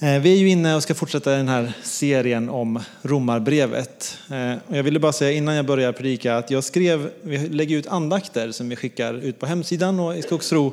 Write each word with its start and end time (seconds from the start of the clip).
Eh, 0.00 0.20
vi 0.20 0.32
är 0.32 0.36
ju 0.36 0.48
inne 0.48 0.74
och 0.74 0.82
ska 0.82 0.94
fortsätta 0.94 1.30
den 1.30 1.48
här 1.48 1.72
serien 1.82 2.48
om 2.48 2.80
Romarbrevet. 3.02 4.18
Eh, 4.30 4.54
jag 4.68 4.82
ville 4.82 4.98
bara 4.98 5.12
säga 5.12 5.32
innan 5.32 5.54
jag 5.54 5.66
börjar 5.66 5.92
predika 5.92 6.36
att 6.36 6.50
jag 6.50 6.64
skrev, 6.64 7.10
vi 7.22 7.48
lägger 7.48 7.76
ut 7.76 7.86
andakter 7.86 8.52
som 8.52 8.68
vi 8.68 8.76
skickar 8.76 9.14
ut 9.14 9.38
på 9.38 9.46
hemsidan 9.46 10.00
och 10.00 10.16
i 10.16 10.22
Skogsro 10.22 10.72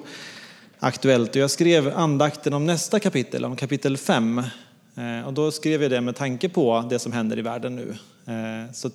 Aktuellt. 0.80 1.30
Och 1.30 1.36
jag 1.36 1.52
skrev 1.52 1.94
andakten 1.96 2.54
om 2.54 2.66
nästa 2.66 3.00
kapitel, 3.00 3.46
om 3.46 3.56
kapitel 3.56 3.98
5. 3.98 4.38
Eh, 4.40 5.28
och 5.28 5.34
då 5.34 5.52
skrev 5.52 5.82
jag 5.82 5.92
det 5.92 6.02
med 6.02 6.16
tanke 6.16 6.50
på 6.50 6.86
det 6.90 7.00
som 7.00 7.12
händer 7.12 7.40
i 7.40 7.42
världen 7.42 7.76
nu. 7.76 7.96
Så, 8.74 8.90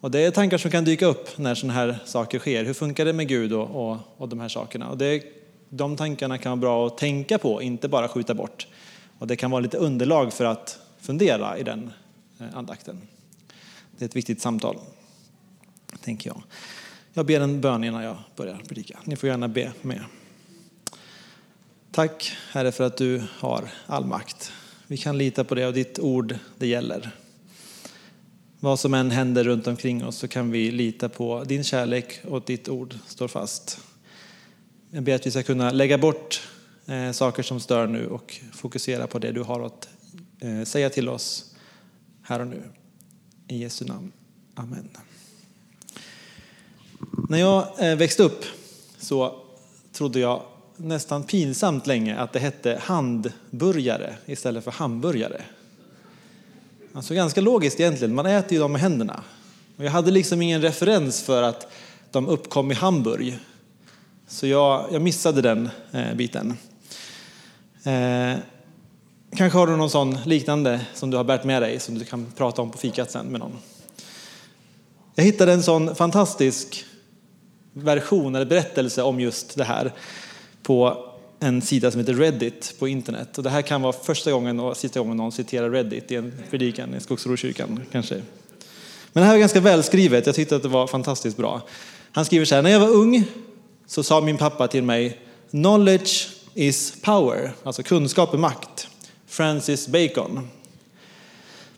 och 0.00 0.10
det 0.10 0.20
är 0.20 0.30
tankar 0.30 0.58
som 0.58 0.70
kan 0.70 0.84
dyka 0.84 1.06
upp 1.06 1.38
när 1.38 1.54
sådana 1.54 1.74
här 1.74 1.98
saker 2.04 2.38
sker. 2.38 2.64
Hur 2.64 2.74
funkar 2.74 3.04
det 3.04 3.12
med 3.12 3.28
Gud 3.28 3.52
och, 3.52 3.90
och, 3.90 3.98
och 4.16 4.28
de 4.28 4.40
här 4.40 4.48
sakerna? 4.48 4.88
Och 4.88 4.98
det, 4.98 5.22
de 5.68 5.96
tankarna 5.96 6.38
kan 6.38 6.50
vara 6.50 6.60
bra 6.60 6.86
att 6.86 6.98
tänka 6.98 7.38
på, 7.38 7.62
inte 7.62 7.88
bara 7.88 8.08
skjuta 8.08 8.34
bort. 8.34 8.66
Och 9.20 9.26
det 9.26 9.36
kan 9.36 9.50
vara 9.50 9.60
lite 9.60 9.76
underlag 9.76 10.32
för 10.32 10.44
att 10.44 10.78
fundera 11.00 11.58
i 11.58 11.62
den 11.62 11.90
eh, 12.38 12.56
andakten. 12.56 13.00
Det 13.96 14.04
är 14.04 14.08
ett 14.08 14.16
viktigt 14.16 14.40
samtal, 14.40 14.76
tänker 16.00 16.30
jag. 16.30 16.42
Jag 17.12 17.26
ber 17.26 17.40
en 17.40 17.60
bön 17.60 17.84
innan 17.84 18.02
jag 18.02 18.16
börjar 18.36 18.62
predika. 18.68 18.98
Ni 19.04 19.16
får 19.16 19.28
gärna 19.28 19.48
be 19.48 19.72
med. 19.82 20.04
Tack 21.90 22.32
Herre 22.52 22.72
för 22.72 22.84
att 22.84 22.96
du 22.96 23.22
har 23.38 23.70
all 23.86 24.04
makt. 24.04 24.52
Vi 24.86 24.96
kan 24.96 25.18
lita 25.18 25.44
på 25.44 25.54
det 25.54 25.66
och 25.66 25.72
ditt 25.72 25.98
ord 25.98 26.38
det 26.58 26.66
gäller. 26.66 27.10
Vad 28.60 28.80
som 28.80 28.94
än 28.94 29.10
händer 29.10 29.44
runt 29.44 29.66
omkring 29.66 30.04
oss 30.04 30.16
så 30.16 30.28
kan 30.28 30.50
vi 30.50 30.70
lita 30.70 31.08
på 31.08 31.44
din 31.44 31.64
kärlek 31.64 32.20
och 32.24 32.42
ditt 32.46 32.68
ord 32.68 32.94
står 33.06 33.28
fast. 33.28 33.80
Jag 34.90 35.02
ber 35.02 35.14
att 35.14 35.26
vi 35.26 35.30
ska 35.30 35.42
kunna 35.42 35.70
lägga 35.70 35.98
bort 35.98 36.42
eh, 36.90 37.12
saker 37.12 37.42
som 37.42 37.60
stör 37.60 37.86
nu 37.86 38.06
och 38.06 38.40
fokusera 38.52 39.06
på 39.06 39.18
det 39.18 39.32
du 39.32 39.42
har 39.42 39.60
att 39.66 39.88
eh, 40.40 40.64
säga 40.64 40.90
till 40.90 41.08
oss 41.08 41.54
här 42.22 42.40
och 42.40 42.46
nu. 42.46 42.62
I 43.48 43.58
Jesu 43.58 43.84
namn. 43.84 44.12
Amen. 44.54 44.88
När 47.28 47.38
jag 47.38 47.66
eh, 47.78 47.96
växte 47.96 48.22
upp 48.22 48.44
så 48.98 49.42
trodde 49.92 50.20
jag 50.20 50.42
nästan 50.76 51.24
pinsamt 51.24 51.86
länge 51.86 52.16
att 52.16 52.32
det 52.32 52.38
hette 52.38 52.80
handburgare 52.82 54.14
istället 54.26 54.64
för 54.64 54.70
hamburgare. 54.70 55.42
Alltså 56.92 57.14
ganska 57.14 57.40
logiskt 57.40 57.80
egentligen, 57.80 58.14
man 58.14 58.26
äter 58.26 58.52
ju 58.52 58.58
dem 58.58 58.72
med 58.72 58.80
händerna. 58.80 59.24
Och 59.76 59.84
jag 59.84 59.90
hade 59.90 60.10
liksom 60.10 60.42
ingen 60.42 60.62
referens 60.62 61.22
för 61.22 61.42
att 61.42 61.72
de 62.10 62.28
uppkom 62.28 62.70
i 62.70 62.74
Hamburg. 62.74 63.38
Så 64.26 64.46
jag, 64.46 64.86
jag 64.92 65.02
missade 65.02 65.42
den 65.42 65.70
eh, 65.92 66.14
biten. 66.14 66.56
Eh, 67.84 68.38
kanske 69.36 69.58
har 69.58 69.66
du 69.66 69.76
någon 69.76 69.90
sån 69.90 70.18
liknande 70.24 70.80
som 70.94 71.10
du 71.10 71.16
har 71.16 71.24
bärt 71.24 71.44
med 71.44 71.62
dig 71.62 71.80
som 71.80 71.98
du 71.98 72.04
kan 72.04 72.32
prata 72.36 72.62
om 72.62 72.70
på 72.70 72.78
fikat 72.78 73.10
sen 73.10 73.26
med 73.26 73.40
någon. 73.40 73.58
Jag 75.14 75.24
hittade 75.24 75.52
en 75.52 75.62
sån 75.62 75.94
fantastisk 75.94 76.84
version 77.72 78.34
eller 78.34 78.46
berättelse 78.46 79.02
om 79.02 79.20
just 79.20 79.56
det 79.56 79.64
här 79.64 79.92
på 80.62 81.06
en 81.40 81.62
sida 81.62 81.90
som 81.90 82.00
heter 82.00 82.14
Reddit 82.14 82.74
på 82.78 82.88
internet. 82.88 83.38
Och 83.38 83.44
det 83.44 83.50
här 83.50 83.62
kan 83.62 83.82
vara 83.82 83.92
första 83.92 84.32
gången 84.32 84.60
och 84.60 84.76
sista 84.76 85.00
gången 85.00 85.16
någon 85.16 85.32
citerar 85.32 85.70
Reddit 85.70 86.10
i 86.12 86.16
en 86.16 86.34
predikan 86.50 86.94
i 86.94 87.00
Skogsrokyrkan 87.00 87.80
kanske. 87.92 88.14
Men 89.12 89.22
det 89.22 89.26
här 89.26 89.34
är 89.34 89.38
ganska 89.38 89.60
välskrivet, 89.60 90.26
jag 90.26 90.34
tyckte 90.34 90.56
att 90.56 90.62
det 90.62 90.68
var 90.68 90.86
fantastiskt 90.86 91.36
bra. 91.36 91.62
Han 92.12 92.24
skriver 92.24 92.44
så 92.44 92.54
här, 92.54 92.62
när 92.62 92.70
jag 92.70 92.80
var 92.80 92.88
ung 92.88 93.24
så 93.86 94.02
sa 94.02 94.20
min 94.20 94.36
pappa 94.36 94.68
till 94.68 94.82
mig, 94.82 95.18
knowledge 95.50 96.28
is 96.54 96.94
power, 97.02 97.52
alltså 97.62 97.82
kunskap 97.82 98.34
är 98.34 98.38
makt. 98.38 98.88
Francis 99.26 99.88
Bacon. 99.88 100.48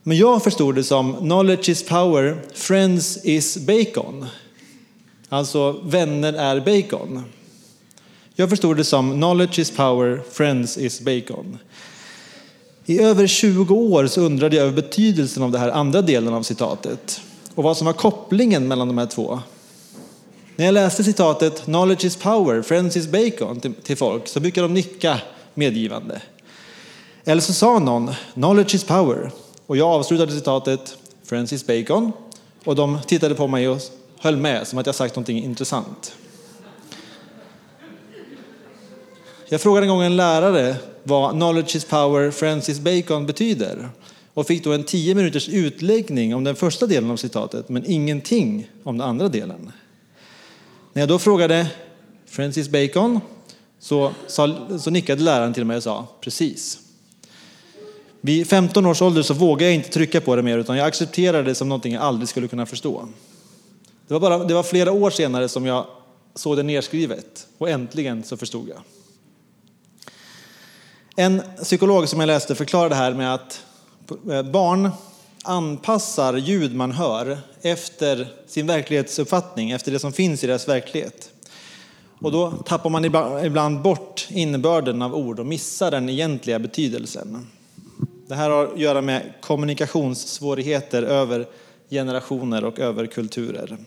Men 0.03 0.17
jag 0.17 0.43
förstod 0.45 0.75
det 0.75 0.85
som 0.85 1.15
knowledge 1.15 1.69
is 1.69 1.87
power, 1.87 2.43
friends 2.55 3.25
is 3.25 3.57
bacon. 3.57 4.27
Alltså 5.29 5.73
vänner 5.73 6.33
är 6.33 6.61
bacon. 6.61 7.25
Jag 8.35 8.51
förstod 8.51 8.77
det 8.77 8.85
som 8.85 9.13
knowledge 9.13 9.59
is 9.59 9.71
power, 9.71 10.23
friends 10.31 10.79
is 10.79 11.01
bacon. 11.01 11.59
I 12.87 13.01
över 13.01 13.27
20 13.27 13.75
år 13.75 14.07
så 14.07 14.21
undrade 14.21 14.57
jag 14.57 14.67
över 14.67 14.83
betydelsen 14.83 15.43
av 15.43 15.51
den 15.51 15.61
här 15.61 15.71
andra 15.71 16.03
delen 16.03 16.35
av 16.35 16.43
citatet 16.43 17.21
och 17.55 17.65
vad 17.65 17.77
som 17.77 17.87
var 17.87 17.93
kopplingen 17.93 18.69
mellan 18.69 18.89
de 18.89 18.99
här 18.99 19.07
två. 19.07 19.41
När 20.57 20.65
jag 20.65 20.73
läste 20.73 21.05
citatet 21.05 21.65
“Knowledge 21.65 22.05
is 22.05 22.17
power, 22.17 22.63
Francis 22.63 23.07
bacon” 23.07 23.61
till 23.83 23.97
folk 23.97 24.29
så 24.29 24.41
brukar 24.41 24.63
de 24.63 24.75
nicka 24.75 25.21
medgivande. 25.55 26.23
Eller 27.25 27.43
så 27.43 27.53
sa 27.53 27.79
någon 27.79 28.11
“Knowledge 28.35 28.75
is 28.75 28.85
power” 28.85 29.31
och 29.67 29.77
jag 29.77 29.89
avslutade 29.89 30.33
citatet 30.33 30.97
“Francis 31.25 31.67
bacon” 31.67 32.13
och 32.65 32.77
de 32.77 32.99
tittade 33.07 33.35
på 33.35 33.47
mig 33.47 33.69
och 33.69 33.79
höll 34.19 34.37
med 34.37 34.67
som 34.67 34.79
att 34.79 34.87
jag 34.87 34.95
sagt 34.95 35.17
någonting 35.17 35.45
intressant. 35.45 36.15
Jag 39.49 39.61
frågade 39.61 39.87
en 39.87 39.91
gång 39.91 40.03
en 40.03 40.17
lärare 40.17 40.77
vad 41.03 41.31
“Knowledge 41.31 41.77
is 41.77 41.85
power, 41.85 42.31
Francis 42.31 42.81
bacon” 42.81 43.27
betyder 43.27 43.89
och 44.35 44.47
fick 44.47 44.65
då 44.65 44.73
en 44.73 44.85
tio 44.85 45.15
minuters 45.15 45.49
utläggning 45.49 46.35
om 46.35 46.45
den 46.45 46.57
första 46.57 46.87
delen 46.87 47.11
av 47.11 47.17
citatet 47.17 47.69
men 47.69 47.85
ingenting 47.87 48.69
om 48.85 48.99
den 48.99 49.09
andra 49.09 49.29
delen. 49.29 49.73
När 50.93 51.03
jag 51.03 51.09
då 51.09 51.19
frågade 51.19 51.67
Francis 52.27 52.69
Bacon 52.69 53.21
så, 53.79 54.13
så 54.79 54.91
nickade 54.91 55.23
läraren 55.23 55.55
till 55.55 55.65
mig 55.65 55.77
och 55.77 55.83
sa 55.83 56.07
precis. 56.21 56.79
Vid 58.21 58.49
15 58.49 58.87
års 58.87 59.03
ålder 59.03 59.23
så 59.23 59.35
vågade 59.35 59.65
jag 59.65 59.75
inte 59.75 59.89
trycka 59.89 60.21
på 60.21 60.37
det 60.37 60.43
mer 60.43 60.59
utan 60.59 60.77
jag 60.77 60.87
accepterade 60.87 61.43
det 61.43 61.55
som 61.55 61.69
någonting 61.69 61.93
jag 61.93 62.03
aldrig 62.03 62.29
skulle 62.29 62.49
kunna 62.49 62.67
förstå. 62.67 63.09
Det 64.07 64.15
var, 64.15 64.21
bara, 64.21 64.45
det 64.45 64.55
var 64.55 64.63
flera 64.63 64.93
år 64.93 65.11
senare 65.11 65.49
som 65.49 65.67
jag 65.67 65.87
såg 66.35 66.57
det 66.57 66.63
nedskrivet 66.63 67.47
och 67.59 67.71
äntligen 67.71 68.25
så 68.25 68.37
förstod 68.37 68.69
jag. 68.69 68.79
En 71.17 71.43
psykolog 71.63 72.09
som 72.09 72.21
jag 72.21 72.27
läste 72.27 72.55
förklarade 72.55 72.89
det 72.89 72.95
här 72.95 73.15
med 73.15 73.35
att 73.35 73.65
eh, 74.31 74.43
barn 74.43 74.91
anpassar 75.43 76.37
ljud 76.37 76.75
man 76.75 76.93
hör 76.93 77.39
efter 77.63 78.29
sin 78.47 78.67
verklighetsuppfattning, 78.67 79.71
efter 79.71 79.93
det 79.93 79.99
som 79.99 80.13
finns 80.13 80.45
i 80.45 80.47
deras 80.47 80.69
verklighet. 80.69 81.31
Och 82.21 82.33
då 82.33 82.51
tappar 82.51 82.91
man 82.91 83.05
ibland 83.45 83.83
bort 83.83 84.29
innebörden 84.31 85.03
av 85.03 85.15
ord 85.15 85.41
och 85.41 85.47
missar 85.47 85.91
den 85.91 86.09
egentliga 86.09 86.59
betydelsen. 86.59 87.47
Det 88.27 88.35
här 88.35 88.51
har 88.51 88.65
att 88.67 88.79
göra 88.79 89.01
med 89.01 89.33
kommunikationssvårigheter 89.41 91.03
över 91.03 91.47
generationer 91.91 92.65
och 92.65 92.79
över 92.79 93.07
kulturer. 93.07 93.79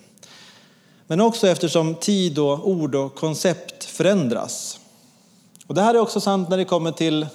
Men 1.07 1.21
också 1.21 1.47
eftersom 1.47 1.95
tid 1.95 2.39
och 2.39 2.69
ord 2.69 2.95
och 2.95 3.15
koncept 3.15 3.83
förändras. 3.83 4.79
Och 5.67 5.75
det 5.75 5.81
här 5.81 5.93
är 5.93 5.99
också 5.99 6.21
sant 6.21 6.49
när 6.49 6.57
det 6.57 6.65
kommer 6.65 6.91
till 6.91 7.27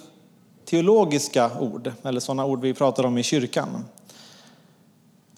teologiska 0.65 1.51
ord, 1.59 1.91
eller 2.03 2.19
sådana 2.19 2.45
ord 2.45 2.61
vi 2.61 2.73
pratar 2.73 3.03
om 3.03 3.17
i 3.17 3.23
kyrkan. 3.23 3.85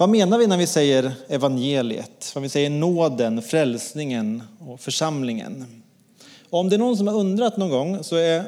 Vad 0.03 0.09
menar 0.09 0.38
vi 0.38 0.47
när 0.47 0.58
vi 0.58 0.68
säger 0.68 1.14
evangeliet? 1.28 2.31
Vad 2.36 2.41
vi 2.41 2.50
säger 2.50 2.69
nåden, 2.69 3.41
frälsningen 3.41 4.44
och 4.59 4.80
församlingen? 4.80 5.84
Och 6.50 6.59
om 6.59 6.69
det 6.69 6.75
är 6.75 6.78
någon 6.78 6.97
som 6.97 7.08
har 7.08 7.16
undrat 7.16 7.58
någon 7.58 7.69
gång 7.69 8.03
så 8.03 8.16
är 8.16 8.44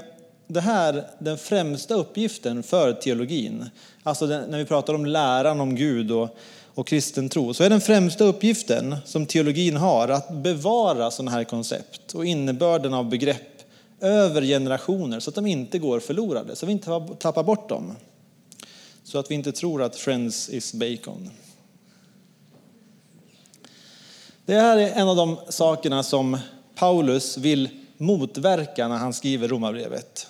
det 0.47 0.61
här 0.61 1.07
den 1.19 1.38
främsta 1.38 1.94
uppgiften 1.94 2.63
för 2.63 2.94
teologin. 2.94 3.69
Alltså 4.03 4.25
när 4.25 4.57
vi 4.57 4.65
pratar 4.65 4.94
om 4.94 5.05
läran 5.05 5.61
om 5.61 5.75
Gud 5.75 6.11
och, 6.11 6.38
och 6.73 6.88
kristen 6.88 7.29
tro 7.29 7.53
så 7.53 7.63
är 7.63 7.69
den 7.69 7.81
främsta 7.81 8.23
uppgiften 8.23 8.95
som 9.05 9.25
teologin 9.25 9.77
har 9.77 10.07
att 10.07 10.33
bevara 10.33 11.11
sådana 11.11 11.31
här 11.31 11.44
koncept 11.44 12.13
och 12.13 12.25
innebörden 12.25 12.94
av 12.94 13.09
begrepp 13.09 13.61
över 14.01 14.41
generationer 14.41 15.19
så 15.19 15.29
att 15.29 15.35
de 15.35 15.47
inte 15.47 15.79
går 15.79 15.99
förlorade, 15.99 16.55
så 16.55 16.65
att 16.65 16.69
vi 16.69 16.73
inte 16.73 17.01
tappar 17.19 17.44
bort 17.44 17.69
dem. 17.69 17.95
Så 19.03 19.19
att 19.19 19.31
vi 19.31 19.35
inte 19.35 19.51
tror 19.51 19.83
att 19.83 19.95
friends 19.95 20.50
is 20.50 20.74
bacon. 20.74 21.30
Det 24.47 24.56
här 24.56 24.77
är 24.77 24.92
en 24.92 25.07
av 25.07 25.15
de 25.15 25.38
sakerna 25.50 26.03
som 26.03 26.38
Paulus 26.75 27.38
vill 27.38 27.69
motverka 27.97 28.88
när 28.88 28.97
han 28.97 29.13
skriver 29.13 29.47
Romarbrevet. 29.47 30.27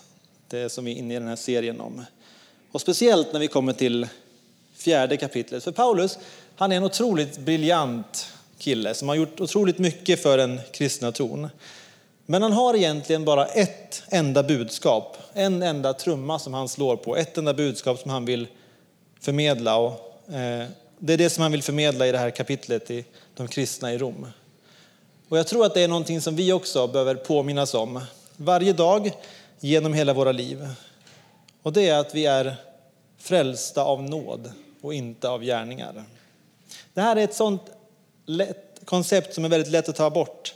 Det 0.48 0.70
som 0.70 0.86
vi 0.86 0.92
är 0.92 0.96
inne 0.96 1.16
i 1.16 1.20
den 1.20 1.28
här 1.28 1.36
serien 1.36 1.82
om. 1.82 2.06
Och 2.72 2.82
speciellt 2.82 3.34
när 3.34 3.40
vi 3.40 3.48
kommer 3.48 3.74
till 3.74 4.08
fjärde 4.76 5.18
kapitlet. 5.18 5.64
För 5.64 5.72
Paulus, 5.72 6.18
han 6.56 6.72
är 6.72 6.78
en 6.78 6.84
otroligt 6.84 7.38
briljant 7.38 8.34
kille 8.58 8.94
som 8.94 9.10
har 9.10 9.16
gjort 9.16 9.42
otroligt 9.42 9.78
mycket 9.78 10.22
för 10.22 10.38
den 10.38 10.60
kristna 10.74 11.12
tron. 11.12 11.50
Men 12.26 12.42
han 12.42 12.54
har 12.54 12.76
egentligen 12.76 13.26
bara 13.26 13.46
ett 13.46 14.04
enda 14.10 14.44
budskap, 14.44 15.18
en 15.34 15.64
enda 15.64 15.94
trumma 15.94 16.40
som 16.40 16.54
han 16.54 16.70
slår 16.70 16.96
på, 16.96 17.18
ett 17.18 17.38
enda 17.38 17.54
budskap 17.54 18.00
som 18.00 18.12
han 18.12 18.26
vill 18.26 18.48
förmedla. 19.20 19.78
Och, 19.78 20.34
eh, 20.34 20.68
det 21.00 21.14
är 21.14 21.18
det 21.18 21.30
som 21.30 21.42
han 21.42 21.52
vill 21.52 21.64
förmedla 21.64 22.08
i 22.08 22.12
det 22.12 22.18
här 22.18 22.30
kapitlet 22.30 22.92
i 22.92 23.06
de 23.36 23.48
kristna 23.48 23.94
i 23.94 23.98
Rom. 23.98 24.28
Och 25.30 25.38
jag 25.38 25.48
tror 25.48 25.66
att 25.66 25.74
det 25.74 25.82
är 25.82 25.88
någonting 25.88 26.22
som 26.22 26.36
vi 26.36 26.54
också 26.54 26.88
behöver 26.88 27.16
påminnas 27.16 27.74
om 27.74 28.02
varje 28.38 28.74
dag 28.74 29.12
genom 29.60 29.94
hela 29.94 30.14
våra 30.14 30.32
liv. 30.32 30.68
Och 31.62 31.74
det 31.74 31.90
är 31.90 32.00
att 32.00 32.16
vi 32.16 32.26
är 32.26 32.56
frälsta 33.18 33.84
av 33.84 34.04
nåd 34.04 34.52
och 34.82 34.94
inte 34.94 35.30
av 35.30 35.44
gärningar. 35.44 36.04
Det 36.94 37.02
här 37.02 37.16
är 37.16 37.24
ett 37.24 37.36
sånt 37.36 37.62
lätt 38.26 38.82
koncept 38.86 39.34
som 39.34 39.46
är 39.46 39.50
väldigt 39.50 39.72
lätt 39.72 39.90
att 39.90 39.96
ta 39.96 40.10
bort, 40.10 40.56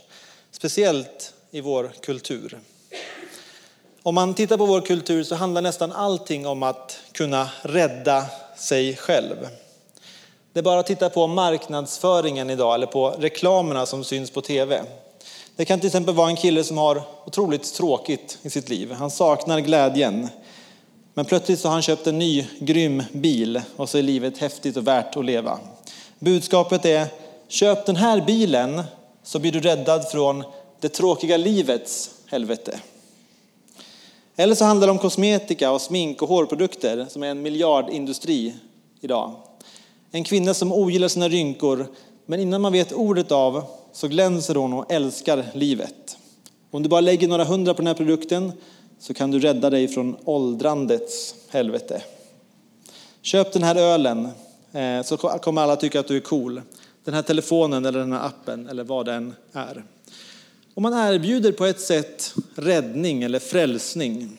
speciellt 0.50 1.34
i 1.50 1.60
vår 1.60 1.92
kultur. 2.02 2.58
Om 4.02 4.14
man 4.14 4.34
tittar 4.34 4.56
på 4.56 4.66
vår 4.66 4.80
kultur 4.80 5.24
så 5.24 5.34
handlar 5.34 5.62
nästan 5.62 5.92
allting 5.92 6.46
om 6.46 6.62
att 6.62 7.00
kunna 7.12 7.50
rädda 7.62 8.26
sig 8.56 8.96
själv. 8.96 9.36
Det 10.52 10.60
är 10.60 10.62
bara 10.62 10.80
att 10.80 10.86
titta 10.86 11.10
på 11.10 11.26
marknadsföringen 11.26 12.50
idag 12.50 12.74
eller 12.74 12.86
på 12.86 13.10
reklamerna 13.10 13.86
som 13.86 14.04
syns 14.04 14.30
på 14.30 14.40
tv. 14.40 14.82
Det 15.56 15.64
kan 15.64 15.80
till 15.80 15.86
exempel 15.86 16.14
vara 16.14 16.28
en 16.28 16.36
kille 16.36 16.64
som 16.64 16.78
har 16.78 17.02
otroligt 17.26 17.74
tråkigt 17.74 18.38
i 18.42 18.50
sitt 18.50 18.68
liv. 18.68 18.92
Han 18.92 19.10
saknar 19.10 19.60
glädjen. 19.60 20.28
Men 21.14 21.24
plötsligt 21.24 21.60
så 21.60 21.68
har 21.68 21.72
han 21.72 21.82
köpt 21.82 22.06
en 22.06 22.18
ny 22.18 22.46
grym 22.58 23.02
bil 23.12 23.60
och 23.76 23.88
så 23.88 23.98
är 23.98 24.02
livet 24.02 24.38
häftigt 24.38 24.76
och 24.76 24.86
värt 24.86 25.16
att 25.16 25.24
leva. 25.24 25.58
Budskapet 26.18 26.84
är 26.84 27.06
köp 27.48 27.86
den 27.86 27.96
här 27.96 28.20
bilen 28.20 28.82
så 29.22 29.38
blir 29.38 29.52
du 29.52 29.60
räddad 29.60 30.08
från 30.10 30.44
det 30.80 30.88
tråkiga 30.88 31.36
livets 31.36 32.10
helvete. 32.26 32.80
Eller 34.36 34.54
så 34.54 34.64
handlar 34.64 34.86
det 34.86 34.90
om 34.90 34.98
kosmetika 34.98 35.70
och 35.70 35.80
smink 35.80 36.22
och 36.22 36.28
hårprodukter 36.28 37.06
som 37.08 37.22
är 37.22 37.28
en 37.28 37.42
miljardindustri 37.42 38.54
idag. 39.00 39.34
En 40.10 40.24
kvinna 40.24 40.54
som 40.54 40.72
ogillar 40.72 41.08
sina 41.08 41.28
rynkor 41.28 41.86
men 42.26 42.40
innan 42.40 42.60
man 42.60 42.72
vet 42.72 42.92
ordet 42.92 43.32
av 43.32 43.64
så 43.92 44.08
glänser 44.08 44.54
hon 44.54 44.72
och 44.72 44.92
älskar 44.92 45.46
livet. 45.54 46.16
Om 46.70 46.82
du 46.82 46.88
bara 46.88 47.00
lägger 47.00 47.28
några 47.28 47.44
hundra 47.44 47.74
på 47.74 47.82
den 47.82 47.86
här 47.86 47.94
produkten 47.94 48.52
så 48.98 49.14
kan 49.14 49.30
du 49.30 49.38
rädda 49.38 49.70
dig 49.70 49.88
från 49.88 50.16
åldrandets 50.24 51.34
helvete. 51.48 52.02
Köp 53.22 53.52
den 53.52 53.62
här 53.62 53.76
ölen 53.76 54.28
eh, 54.72 55.02
så 55.04 55.16
kommer 55.16 55.62
alla 55.62 55.76
tycka 55.76 56.00
att 56.00 56.08
du 56.08 56.16
är 56.16 56.20
cool. 56.20 56.62
Den 57.04 57.14
här 57.14 57.22
telefonen 57.22 57.84
eller 57.84 57.98
den 57.98 58.12
här 58.12 58.26
appen 58.26 58.68
eller 58.68 58.84
vad 58.84 59.06
den 59.06 59.34
är. 59.52 59.84
Och 60.74 60.82
man 60.82 60.92
erbjuder 60.92 61.52
på 61.52 61.64
ett 61.64 61.80
sätt 61.80 62.34
räddning 62.54 63.22
eller 63.22 63.38
frälsning. 63.38 64.38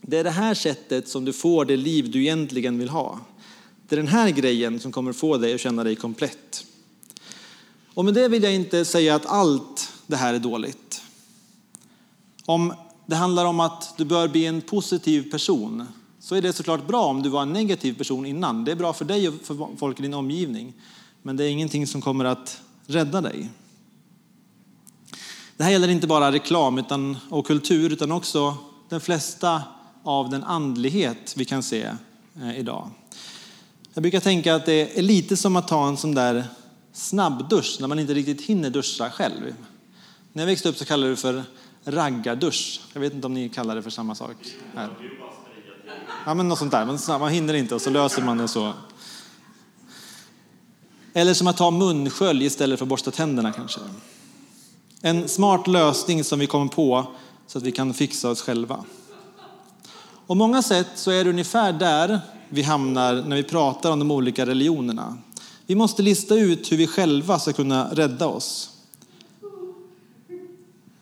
Det 0.00 0.18
är 0.18 0.24
det 0.24 0.30
här 0.30 0.54
sättet 0.54 1.08
som 1.08 1.24
du 1.24 1.32
får 1.32 1.64
det 1.64 1.76
liv 1.76 2.10
du 2.10 2.20
egentligen 2.20 2.78
vill 2.78 2.88
ha. 2.88 3.18
Det 3.88 3.94
är 3.94 3.96
den 3.96 4.08
här 4.08 4.30
grejen 4.30 4.80
som 4.80 4.92
kommer 4.92 5.12
få 5.12 5.36
dig 5.36 5.54
att 5.54 5.60
känna 5.60 5.84
dig 5.84 5.96
komplett. 5.96 6.66
Och 7.94 8.04
med 8.04 8.14
det 8.14 8.28
vill 8.28 8.42
jag 8.42 8.54
inte 8.54 8.84
säga 8.84 9.14
att 9.14 9.26
allt 9.26 9.92
det 10.06 10.16
här 10.16 10.34
är 10.34 10.38
dåligt. 10.38 11.02
Om 12.44 12.74
det 13.06 13.16
handlar 13.16 13.44
om 13.44 13.60
att 13.60 13.94
du 13.96 14.04
bör 14.04 14.28
bli 14.28 14.46
en 14.46 14.60
positiv 14.60 15.30
person 15.30 15.86
så 16.18 16.34
är 16.34 16.42
det 16.42 16.52
såklart 16.52 16.86
bra 16.86 17.04
om 17.04 17.22
du 17.22 17.28
var 17.28 17.42
en 17.42 17.52
negativ 17.52 17.98
person 17.98 18.26
innan. 18.26 18.64
Det 18.64 18.72
är 18.72 18.76
bra 18.76 18.92
för 18.92 19.04
dig 19.04 19.28
och 19.28 19.34
för 19.42 19.76
folk 19.76 19.98
i 19.98 20.02
din 20.02 20.14
omgivning. 20.14 20.72
Men 21.22 21.36
det 21.36 21.44
är 21.44 21.48
ingenting 21.48 21.86
som 21.86 22.00
kommer 22.00 22.24
att 22.24 22.60
rädda 22.86 23.20
dig. 23.20 23.50
Det 25.56 25.64
här 25.64 25.70
gäller 25.70 25.88
inte 25.88 26.06
bara 26.06 26.32
reklam 26.32 26.78
utan, 26.78 27.16
och 27.30 27.46
kultur 27.46 27.92
utan 27.92 28.12
också 28.12 28.56
de 28.88 29.00
flesta 29.00 29.62
av 30.02 30.30
den 30.30 30.44
andlighet 30.44 31.34
vi 31.36 31.44
kan 31.44 31.62
se 31.62 31.90
eh, 32.42 32.58
idag. 32.58 32.90
Jag 33.94 34.02
brukar 34.02 34.20
tänka 34.20 34.54
att 34.54 34.66
det 34.66 34.98
är 34.98 35.02
lite 35.02 35.36
som 35.36 35.56
att 35.56 35.68
ta 35.68 35.88
en 35.88 35.96
sån 35.96 36.14
där 36.14 36.44
snabbdusch 36.92 37.76
när 37.80 37.88
man 37.88 37.98
inte 37.98 38.14
riktigt 38.14 38.40
hinner 38.40 38.70
duscha 38.70 39.10
själv. 39.10 39.54
När 40.32 40.42
jag 40.42 40.46
växte 40.46 40.68
upp 40.68 40.76
så 40.76 40.84
kallade 40.84 41.12
det 41.12 41.16
för 41.16 41.44
raggardusch. 41.84 42.80
Jag 42.92 43.00
vet 43.00 43.12
inte 43.12 43.26
om 43.26 43.34
ni 43.34 43.48
kallar 43.48 43.74
det 43.74 43.82
för 43.82 43.90
samma 43.90 44.14
sak 44.14 44.36
här. 44.74 44.90
Ja, 46.26 46.34
men 46.34 46.48
något 46.48 46.58
sånt 46.58 46.70
där. 46.70 47.18
Man 47.18 47.32
hinner 47.32 47.54
inte 47.54 47.74
och 47.74 47.82
så 47.82 47.90
löser 47.90 48.22
man 48.22 48.38
det 48.38 48.48
så. 48.48 48.72
Eller 51.12 51.34
som 51.34 51.46
att 51.46 51.56
ta 51.56 51.70
munskölj 51.70 52.44
istället 52.44 52.78
för 52.78 52.84
att 52.84 52.88
borsta 52.88 53.10
tänderna 53.10 53.52
kanske. 53.52 53.80
En 55.02 55.28
smart 55.28 55.66
lösning 55.66 56.24
som 56.24 56.38
vi 56.38 56.46
kommer 56.46 56.68
på 56.68 57.06
så 57.46 57.58
att 57.58 57.64
vi 57.64 57.72
kan 57.72 57.94
fixa 57.94 58.30
oss 58.30 58.42
själva. 58.42 58.84
Och 60.26 60.36
många 60.36 60.62
sätt 60.62 60.88
så 60.94 61.10
är 61.10 61.24
det 61.24 61.30
ungefär 61.30 61.72
där 61.72 62.20
vi 62.54 62.62
hamnar 62.62 63.14
när 63.14 63.36
vi 63.36 63.42
pratar 63.42 63.92
om 63.92 63.98
de 63.98 64.10
olika 64.10 64.46
religionerna. 64.46 65.18
Vi 65.66 65.74
måste 65.74 66.02
lista 66.02 66.34
ut 66.34 66.72
hur 66.72 66.76
vi 66.76 66.86
själva 66.86 67.38
ska 67.38 67.52
kunna 67.52 67.88
rädda 67.94 68.26
oss. 68.26 68.70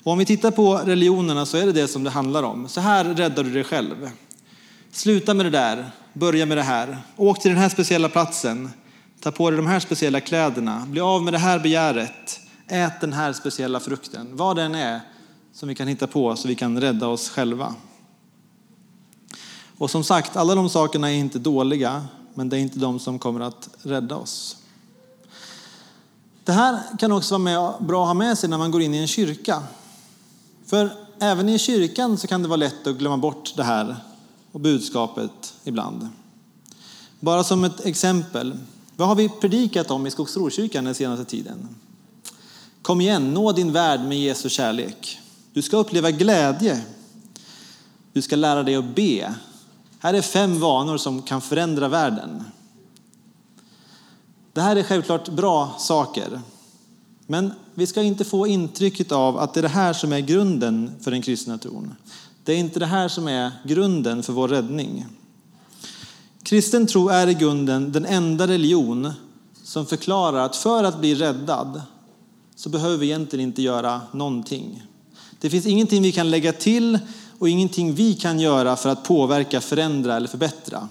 Och 0.03 0.13
om 0.13 0.19
vi 0.19 0.25
tittar 0.25 0.51
på 0.51 0.77
religionerna 0.77 1.47
så 1.47 1.57
är 1.57 1.67
det 1.67 1.73
det 1.73 1.89
som 1.89 2.05
det 2.05 2.11
handlar 2.11 2.43
om. 2.43 2.69
Så 2.69 2.81
här 2.81 3.05
räddar 3.05 3.45
du 3.45 3.51
dig 3.51 3.65
själv. 3.65 4.11
Sluta 4.91 5.35
med 5.35 5.47
det 5.47 5.51
där, 5.51 5.91
börja 6.13 6.47
med 6.47 6.57
det 6.57 6.63
här. 6.63 6.99
Åk 7.17 7.41
till 7.41 7.51
den 7.51 7.61
här 7.61 7.69
speciella 7.69 8.09
platsen, 8.09 8.71
ta 9.21 9.31
på 9.31 9.51
dig 9.51 9.57
de 9.57 9.67
här 9.67 9.81
speciella 9.81 10.21
kläderna, 10.21 10.87
bli 10.87 11.01
av 11.01 11.23
med 11.23 11.35
det 11.35 11.39
här 11.39 11.59
begäret, 11.59 12.41
ät 12.67 13.01
den 13.01 13.13
här 13.13 13.33
speciella 13.33 13.81
frukten. 13.81 14.37
Vad 14.37 14.57
den 14.57 14.75
är 14.75 15.01
som 15.53 15.69
vi 15.69 15.75
kan 15.75 15.89
hitta 15.89 16.07
på 16.07 16.37
så 16.37 16.49
vi 16.49 16.55
kan 16.55 16.81
rädda 16.81 17.09
oss 17.09 17.29
själva. 17.29 17.75
Och 19.83 19.91
som 19.91 20.05
sagt, 20.05 20.37
alla 20.37 20.55
de 20.55 20.71
sakerna 20.71 21.11
är 21.11 21.15
inte 21.15 21.39
dåliga, 21.39 22.05
men 22.35 22.49
det 22.49 22.57
är 22.57 22.61
inte 22.61 22.79
de 22.79 22.99
som 22.99 23.19
kommer 23.19 23.41
att 23.41 23.69
rädda 23.83 24.17
oss. 24.17 24.57
Det 26.45 26.53
här 26.53 26.83
kan 26.99 27.13
också 27.13 27.35
vara 27.35 27.43
med, 27.43 27.87
bra 27.87 28.03
att 28.03 28.09
ha 28.09 28.15
med 28.15 28.39
sig 28.39 28.49
när 28.49 28.59
man 28.59 28.71
går 28.71 28.83
in 28.83 28.95
i 28.95 28.99
en 28.99 29.07
kyrka. 29.07 29.63
För 30.67 30.93
även 31.19 31.49
i 31.49 31.59
kyrkan 31.59 32.19
så 32.19 32.27
kan 32.27 32.43
det 32.43 32.49
vara 32.49 32.57
lätt 32.57 32.87
att 32.87 32.97
glömma 32.97 33.17
bort 33.17 33.53
det 33.57 33.63
här 33.63 33.97
och 34.53 34.61
budskapet 34.61 35.55
ibland. 35.65 36.09
Bara 37.21 37.45
som 37.45 37.65
ett 37.65 37.87
exempel. 37.87 38.59
Vad 38.97 39.09
har 39.09 39.15
vi 39.15 39.29
predikat 39.29 39.91
om 39.91 40.07
i 40.07 40.11
Skogsrokyrkan 40.11 40.85
den 40.85 40.95
senaste 40.95 41.25
tiden? 41.25 41.69
Kom 42.83 43.01
igen, 43.01 43.35
nå 43.35 43.53
din 43.53 43.73
värld 43.73 44.01
med 44.01 44.19
Jesu 44.19 44.49
kärlek. 44.49 45.19
Du 45.53 45.63
ska 45.63 45.77
uppleva 45.77 46.11
glädje. 46.11 46.81
Du 48.13 48.23
ska 48.23 48.37
lära 48.37 48.63
dig 48.63 48.75
att 48.75 48.95
be. 48.95 49.35
Här 50.03 50.15
är 50.15 50.23
fem 50.23 50.61
vanor 50.61 50.97
som 50.97 51.23
kan 51.23 51.41
förändra 51.41 51.89
världen. 51.89 52.45
Det 54.53 54.61
här 54.61 54.77
är 54.77 54.83
självklart 54.83 55.29
bra 55.29 55.75
saker. 55.79 56.41
Men 57.27 57.53
vi 57.75 57.87
ska 57.87 58.03
inte 58.03 58.25
få 58.25 58.47
intrycket 58.47 59.13
av 59.13 59.39
att 59.39 59.55
det 59.55 59.61
är 59.61 59.63
det 59.63 59.69
här 59.69 59.93
som 59.93 60.13
är 60.13 60.21
grunden 60.21 60.95
för 61.01 61.11
den 61.11 61.23
kristna 61.23 61.59
tron. 61.59 61.95
Det 62.45 62.53
är 62.53 62.57
inte 62.57 62.81
det 62.81 62.87
här 62.87 63.09
som 63.09 63.29
är 63.29 63.51
grunden 63.65 64.23
för 64.23 64.33
vår 64.33 64.49
räddning. 64.49 65.07
Kristen 66.43 66.87
tro 66.87 67.09
är 67.09 67.27
i 67.27 67.35
grunden 67.35 67.93
den 67.93 68.07
enda 68.07 68.47
religion 68.47 69.13
som 69.63 69.87
förklarar 69.87 70.45
att 70.45 70.57
för 70.57 70.85
att 70.85 71.01
bli 71.01 71.15
räddad 71.15 71.83
så 72.57 72.69
behöver 72.69 72.97
vi 72.97 73.07
egentligen 73.07 73.49
inte 73.49 73.63
göra 73.63 74.01
någonting. 74.13 74.83
Det 75.41 75.51
finns 75.51 75.67
ingenting 75.67 76.03
vi 76.03 76.13
kan 76.13 76.31
lägga 76.31 76.53
till 76.53 76.99
och 77.43 77.49
ingenting 77.49 77.95
vi 77.95 78.15
kan 78.15 78.41
göra 78.41 78.77
för 78.77 78.89
att 78.89 79.05
påverka, 79.05 79.61
förändra 79.61 80.17
eller 80.17 80.29
förbättra. 80.29 80.89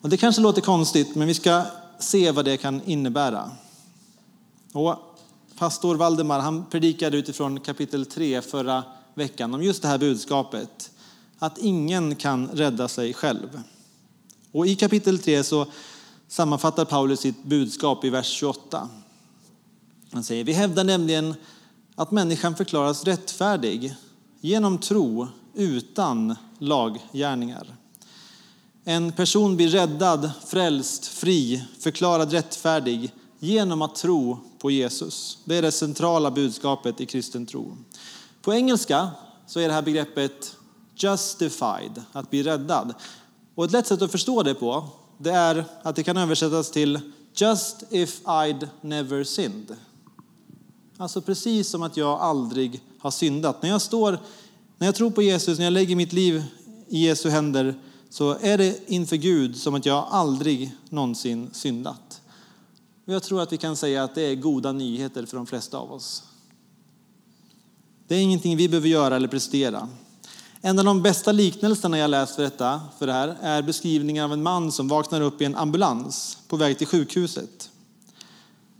Och 0.00 0.08
det 0.08 0.16
kanske 0.16 0.42
låter 0.42 0.60
konstigt, 0.60 1.14
men 1.14 1.28
vi 1.28 1.34
ska 1.34 1.62
se 1.98 2.30
vad 2.30 2.44
det 2.44 2.56
kan 2.56 2.82
innebära. 2.84 3.50
Och 4.72 4.96
pastor 5.58 5.94
Valdemar 5.94 6.40
han 6.40 6.66
predikade 6.66 7.16
utifrån 7.16 7.60
kapitel 7.60 8.06
3 8.06 8.42
förra 8.42 8.82
veckan 9.14 9.54
om 9.54 9.62
just 9.62 9.82
det 9.82 9.88
här 9.88 9.98
budskapet. 9.98 10.90
Att 11.38 11.58
ingen 11.58 12.16
kan 12.16 12.48
rädda 12.48 12.88
sig 12.88 13.14
själv. 13.14 13.62
Och 14.52 14.66
i 14.66 14.76
kapitel 14.76 15.18
3 15.18 15.44
så 15.44 15.66
sammanfattar 16.28 16.84
Paulus 16.84 17.20
sitt 17.20 17.44
budskap 17.44 18.04
i 18.04 18.10
vers 18.10 18.28
28. 18.30 18.88
Han 20.12 20.24
säger, 20.24 20.44
vi 20.44 20.52
hävdar 20.52 20.84
nämligen 20.84 21.34
att 21.94 22.10
människan 22.10 22.56
förklaras 22.56 23.04
rättfärdig 23.04 23.94
genom 24.40 24.78
tro 24.78 25.28
utan 25.56 26.36
laggärningar. 26.58 27.76
En 28.84 29.12
person 29.12 29.56
blir 29.56 29.68
räddad, 29.68 30.30
frälst, 30.46 31.06
fri, 31.06 31.64
förklarad 31.80 32.32
rättfärdig 32.32 33.12
genom 33.38 33.82
att 33.82 33.94
tro 33.94 34.38
på 34.58 34.70
Jesus. 34.70 35.38
Det 35.44 35.56
är 35.56 35.62
det 35.62 35.72
centrala 35.72 36.30
budskapet 36.30 37.00
i 37.00 37.06
kristen 37.06 37.46
tro. 37.46 37.76
På 38.42 38.54
engelska 38.54 39.10
så 39.46 39.60
är 39.60 39.68
det 39.68 39.74
här 39.74 39.82
begreppet 39.82 40.56
justified, 40.96 42.02
att 42.12 42.30
bli 42.30 42.42
räddad. 42.42 42.94
Och 43.54 43.64
ett 43.64 43.72
lätt 43.72 43.86
sätt 43.86 44.02
att 44.02 44.10
förstå 44.10 44.42
det 44.42 44.54
på, 44.54 44.88
det 45.18 45.30
är 45.30 45.64
att 45.82 45.96
det 45.96 46.02
kan 46.02 46.16
översättas 46.16 46.70
till 46.70 47.00
just 47.34 47.82
if 47.90 48.20
I'd 48.24 48.68
never 48.80 49.24
sinned. 49.24 49.76
Alltså 50.96 51.20
precis 51.20 51.68
som 51.68 51.82
att 51.82 51.96
jag 51.96 52.20
aldrig 52.20 52.80
har 52.98 53.10
syndat. 53.10 53.62
När 53.62 53.68
jag 53.68 53.82
står, 53.82 54.18
när 54.78 54.86
jag 54.86 54.94
tror 54.94 55.10
på 55.10 55.22
Jesus, 55.22 55.58
när 55.58 55.64
jag 55.64 55.72
lägger 55.72 55.96
mitt 55.96 56.12
liv 56.12 56.44
i 56.88 57.06
Jesu 57.06 57.28
händer 57.28 57.74
så 58.10 58.36
är 58.40 58.58
det 58.58 58.78
inför 58.86 59.16
Gud 59.16 59.56
som 59.56 59.74
att 59.74 59.86
jag 59.86 60.06
aldrig 60.10 60.74
någonsin 60.88 61.50
syndat. 61.52 62.20
Jag 63.04 63.22
tror 63.22 63.40
att 63.40 63.52
vi 63.52 63.56
kan 63.56 63.76
säga 63.76 64.04
att 64.04 64.14
det 64.14 64.22
är 64.22 64.34
goda 64.34 64.72
nyheter 64.72 65.26
för 65.26 65.36
de 65.36 65.46
flesta 65.46 65.78
av 65.78 65.92
oss. 65.92 66.22
Det 68.08 68.14
är 68.14 68.20
ingenting 68.20 68.56
vi 68.56 68.68
behöver 68.68 68.88
göra 68.88 69.16
eller 69.16 69.28
prestera. 69.28 69.88
En 70.60 70.78
av 70.78 70.84
de 70.84 71.02
bästa 71.02 71.32
liknelserna 71.32 71.98
jag 71.98 72.10
läst 72.10 72.36
för, 72.36 72.42
detta, 72.42 72.80
för 72.98 73.06
det 73.06 73.12
här 73.12 73.36
är 73.40 73.62
beskrivningen 73.62 74.24
av 74.24 74.32
en 74.32 74.42
man 74.42 74.72
som 74.72 74.88
vaknar 74.88 75.20
upp 75.20 75.42
i 75.42 75.44
en 75.44 75.56
ambulans 75.56 76.38
på 76.48 76.56
väg 76.56 76.78
till 76.78 76.86
sjukhuset. 76.86 77.70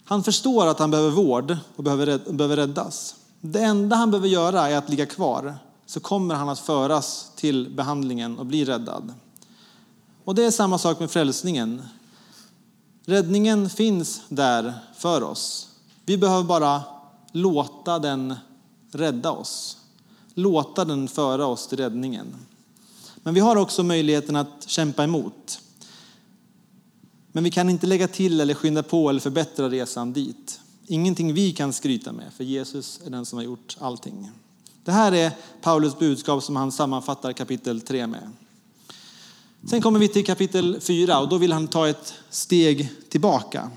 Han 0.04 0.24
förstår 0.24 0.66
att 0.66 0.78
han 0.78 0.90
behöver 0.90 1.10
vård 1.10 1.56
och 1.76 1.84
behöver 1.84 2.56
räddas. 2.56 3.14
Det 3.40 3.60
enda 3.60 3.96
han 3.96 4.10
behöver 4.10 4.28
göra 4.28 4.68
är 4.68 4.76
att 4.76 4.88
ligga 4.88 5.06
kvar 5.06 5.58
så 5.86 6.00
kommer 6.00 6.34
han 6.34 6.48
att 6.48 6.58
föras 6.58 7.30
till 7.36 7.70
behandlingen 7.70 8.38
och 8.38 8.46
bli 8.46 8.64
räddad. 8.64 9.14
Och 10.24 10.34
det 10.34 10.44
är 10.44 10.50
samma 10.50 10.78
sak 10.78 11.00
med 11.00 11.10
frälsningen. 11.10 11.82
Räddningen 13.04 13.70
finns 13.70 14.22
där 14.28 14.74
för 14.96 15.22
oss. 15.22 15.68
Vi 16.04 16.18
behöver 16.18 16.44
bara 16.44 16.82
låta 17.32 17.98
den 17.98 18.34
rädda 18.90 19.30
oss. 19.30 19.78
Låta 20.34 20.84
den 20.84 21.08
föra 21.08 21.46
oss 21.46 21.66
till 21.66 21.78
räddningen. 21.78 22.34
Men 23.16 23.34
vi 23.34 23.40
har 23.40 23.56
också 23.56 23.82
möjligheten 23.82 24.36
att 24.36 24.64
kämpa 24.66 25.04
emot. 25.04 25.60
Men 27.32 27.44
vi 27.44 27.50
kan 27.50 27.70
inte 27.70 27.86
lägga 27.86 28.08
till 28.08 28.40
eller 28.40 28.54
skynda 28.54 28.82
på 28.82 29.10
eller 29.10 29.20
förbättra 29.20 29.68
resan 29.68 30.12
dit. 30.12 30.60
Ingenting 30.86 31.34
vi 31.34 31.52
kan 31.52 31.72
skryta 31.72 32.12
med, 32.12 32.32
för 32.32 32.44
Jesus 32.44 33.00
är 33.06 33.10
den 33.10 33.26
som 33.26 33.36
har 33.36 33.44
gjort 33.44 33.76
allting. 33.80 34.30
Det 34.86 34.92
här 34.92 35.12
är 35.12 35.32
Paulus 35.62 35.98
budskap 35.98 36.42
som 36.42 36.56
han 36.56 36.72
sammanfattar 36.72 37.32
kapitel 37.32 37.80
3 37.80 38.06
med. 38.06 38.30
Sen 39.70 39.82
kommer 39.82 39.98
vi 39.98 40.08
till 40.08 40.26
kapitel 40.26 40.80
4 40.80 41.18
och 41.18 41.28
då 41.28 41.38
vill 41.38 41.52
han 41.52 41.68
ta 41.68 41.88
ett 41.88 42.14
steg 42.30 42.92
tillbaka. 43.08 43.70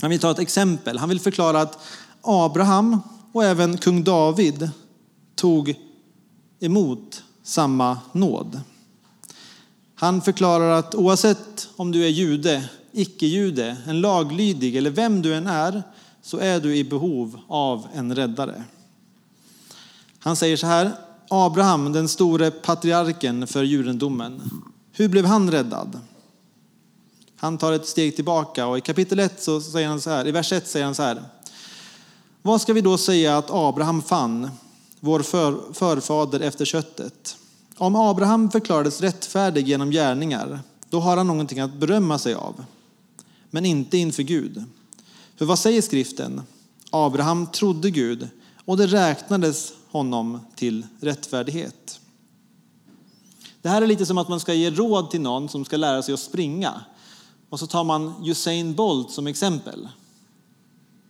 Han 0.00 0.10
vill 0.10 0.18
ta 0.20 0.30
ett 0.30 0.38
exempel. 0.38 0.98
Han 0.98 1.08
vill 1.08 1.20
förklara 1.20 1.60
att 1.60 1.78
Abraham 2.22 3.00
och 3.32 3.44
även 3.44 3.78
kung 3.78 4.04
David 4.04 4.70
tog 5.34 5.74
emot 6.60 7.24
samma 7.42 7.98
nåd. 8.12 8.60
Han 9.94 10.22
förklarar 10.22 10.70
att 10.70 10.94
oavsett 10.94 11.68
om 11.76 11.92
du 11.92 12.04
är 12.04 12.08
jude, 12.08 12.68
icke-jude, 12.92 13.76
en 13.86 14.00
laglydig 14.00 14.76
eller 14.76 14.90
vem 14.90 15.22
du 15.22 15.34
än 15.34 15.46
är, 15.46 15.82
så 16.22 16.38
är 16.38 16.60
du 16.60 16.76
i 16.76 16.84
behov 16.84 17.40
av 17.48 17.86
en 17.94 18.14
räddare. 18.14 18.64
Han 20.24 20.36
säger 20.36 20.56
så 20.56 20.66
här, 20.66 20.92
Abraham, 21.28 21.92
den 21.92 22.08
store 22.08 22.50
patriarken 22.50 23.46
för 23.46 23.62
judendomen, 23.62 24.42
hur 24.92 25.08
blev 25.08 25.24
han 25.24 25.50
räddad? 25.50 26.00
Han 27.36 27.58
tar 27.58 27.72
ett 27.72 27.86
steg 27.86 28.16
tillbaka 28.16 28.66
och 28.66 28.78
i 28.78 28.80
kapitel 28.80 29.18
1 29.18 29.42
så 29.42 29.60
säger 29.60 29.88
han 29.88 30.00
så 30.00 30.10
här, 30.10 30.28
i 30.28 30.30
vers 30.30 30.52
1 30.52 30.68
säger 30.68 30.84
han 30.84 30.94
så 30.94 31.02
här. 31.02 31.22
Vad 32.42 32.60
ska 32.60 32.72
vi 32.72 32.80
då 32.80 32.98
säga 32.98 33.38
att 33.38 33.50
Abraham 33.50 34.02
fann, 34.02 34.50
vår 35.00 35.20
för, 35.20 35.72
förfader 35.72 36.40
efter 36.40 36.64
köttet? 36.64 37.36
Om 37.76 37.96
Abraham 37.96 38.50
förklarades 38.50 39.00
rättfärdig 39.00 39.68
genom 39.68 39.90
gärningar, 39.90 40.60
då 40.90 41.00
har 41.00 41.16
han 41.16 41.26
någonting 41.26 41.60
att 41.60 41.74
berömma 41.74 42.18
sig 42.18 42.34
av, 42.34 42.64
men 43.50 43.66
inte 43.66 43.98
inför 43.98 44.22
Gud. 44.22 44.64
För 45.36 45.44
vad 45.44 45.58
säger 45.58 45.82
skriften? 45.82 46.42
Abraham 46.90 47.46
trodde 47.46 47.90
Gud 47.90 48.28
och 48.64 48.76
det 48.76 48.86
räknades 48.86 49.72
honom 49.92 50.40
till 50.54 50.86
rättfärdighet. 51.00 52.00
Det 53.62 53.68
här 53.68 53.82
är 53.82 53.86
lite 53.86 54.06
som 54.06 54.18
att 54.18 54.28
man 54.28 54.40
ska 54.40 54.54
ge 54.54 54.70
råd 54.70 55.10
till 55.10 55.20
någon 55.20 55.48
som 55.48 55.64
ska 55.64 55.76
lära 55.76 56.02
sig 56.02 56.14
att 56.14 56.20
springa. 56.20 56.84
Och 57.48 57.58
så 57.58 57.66
tar 57.66 57.84
man 57.84 58.14
Usain 58.24 58.74
Bolt 58.74 59.10
som 59.10 59.26
exempel. 59.26 59.88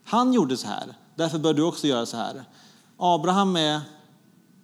Han 0.04 0.32
gjorde 0.32 0.56
så 0.56 0.66
här, 0.66 0.94
därför 1.14 1.38
bör 1.38 1.54
du 1.54 1.62
också 1.62 1.86
göra 1.86 2.06
så 2.06 2.16
här. 2.16 2.44
Abraham 2.96 3.56
är 3.56 3.80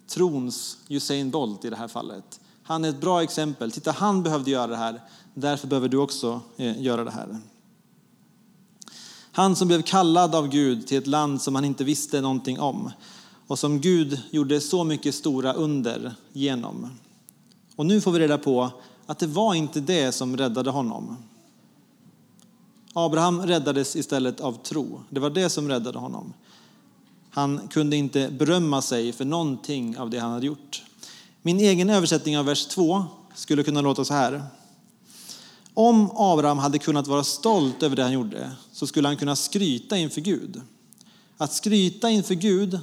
trons 0.07 0.77
Usain 0.87 1.31
Bolt 1.31 1.65
i 1.65 1.69
det 1.69 1.75
här 1.75 1.87
fallet. 1.87 2.39
Han 2.63 2.85
är 2.85 2.89
ett 2.89 3.01
bra 3.01 3.23
exempel. 3.23 3.71
Titta, 3.71 3.91
han 3.91 4.23
behövde 4.23 4.51
göra 4.51 4.67
det 4.67 4.77
här. 4.77 5.01
Därför 5.33 5.67
behöver 5.67 5.89
du 5.89 5.97
också 5.97 6.41
eh, 6.57 6.81
göra 6.81 7.03
det 7.03 7.11
här. 7.11 7.39
Han 9.31 9.55
som 9.55 9.67
blev 9.67 9.81
kallad 9.81 10.35
av 10.35 10.47
Gud 10.47 10.87
till 10.87 10.97
ett 10.97 11.07
land 11.07 11.41
som 11.41 11.55
han 11.55 11.65
inte 11.65 11.83
visste 11.83 12.21
någonting 12.21 12.59
om 12.59 12.91
och 13.49 13.59
som 13.59 13.81
Gud 13.81 14.21
gjorde 14.31 14.61
så 14.61 14.83
mycket 14.83 15.15
stora 15.15 15.53
under 15.53 16.15
genom. 16.33 16.89
Och 17.75 17.85
nu 17.85 18.01
får 18.01 18.11
vi 18.11 18.19
reda 18.19 18.37
på 18.37 18.71
att 19.05 19.19
det 19.19 19.27
var 19.27 19.53
inte 19.53 19.79
det 19.79 20.11
som 20.11 20.37
räddade 20.37 20.69
honom. 20.69 21.17
Abraham 22.93 23.41
räddades 23.41 23.95
istället 23.95 24.41
av 24.41 24.53
tro. 24.63 25.01
Det 25.09 25.19
var 25.19 25.29
det 25.29 25.49
som 25.49 25.69
räddade 25.69 25.99
honom. 25.99 26.33
Han 27.29 27.67
kunde 27.67 27.95
inte 27.95 28.29
berömma 28.29 28.81
sig 28.81 29.11
för 29.11 29.25
någonting 29.25 29.97
av 29.97 30.09
det 30.09 30.19
han 30.19 30.31
hade 30.31 30.45
gjort. 30.45 30.83
Min 31.41 31.59
egen 31.59 31.89
översättning 31.89 32.37
av 32.37 32.45
vers 32.45 32.65
2 32.65 33.05
skulle 33.35 33.63
kunna 33.63 33.81
låta 33.81 34.05
så 34.05 34.13
här. 34.13 34.43
Om 35.73 36.11
Abraham 36.15 36.57
hade 36.57 36.79
kunnat 36.79 37.07
vara 37.07 37.23
stolt 37.23 37.83
över 37.83 37.95
det 37.95 38.03
han 38.03 38.13
gjorde 38.13 38.51
så 38.71 38.87
skulle 38.87 39.07
han 39.07 39.17
kunna 39.17 39.35
skryta 39.35 39.97
inför 39.97 40.21
Gud. 40.21 40.61
Att 41.37 41.53
skryta 41.53 42.09
inför 42.09 42.35
Gud 42.35 42.79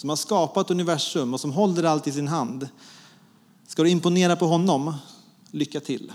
som 0.00 0.08
har 0.08 0.16
skapat 0.16 0.70
universum 0.70 1.34
och 1.34 1.40
som 1.40 1.52
håller 1.52 1.82
allt 1.82 2.06
i 2.06 2.12
sin 2.12 2.28
hand. 2.28 2.68
Ska 3.66 3.82
du 3.82 3.90
imponera 3.90 4.36
på 4.36 4.46
honom? 4.46 4.94
Lycka 5.50 5.80
till. 5.80 6.12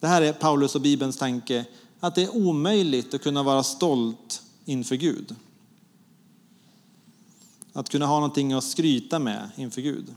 Det 0.00 0.06
här 0.06 0.22
är 0.22 0.32
Paulus 0.32 0.74
och 0.74 0.80
Bibelns 0.80 1.18
tanke 1.18 1.64
att 2.00 2.14
det 2.14 2.22
är 2.22 2.36
omöjligt 2.36 3.14
att 3.14 3.22
kunna 3.22 3.42
vara 3.42 3.62
stolt 3.62 4.42
inför 4.64 4.96
Gud. 4.96 5.36
Att 7.72 7.88
kunna 7.88 8.06
ha 8.06 8.14
någonting 8.14 8.52
att 8.52 8.64
skryta 8.64 9.18
med 9.18 9.50
inför 9.56 9.80
Gud. 9.80 10.14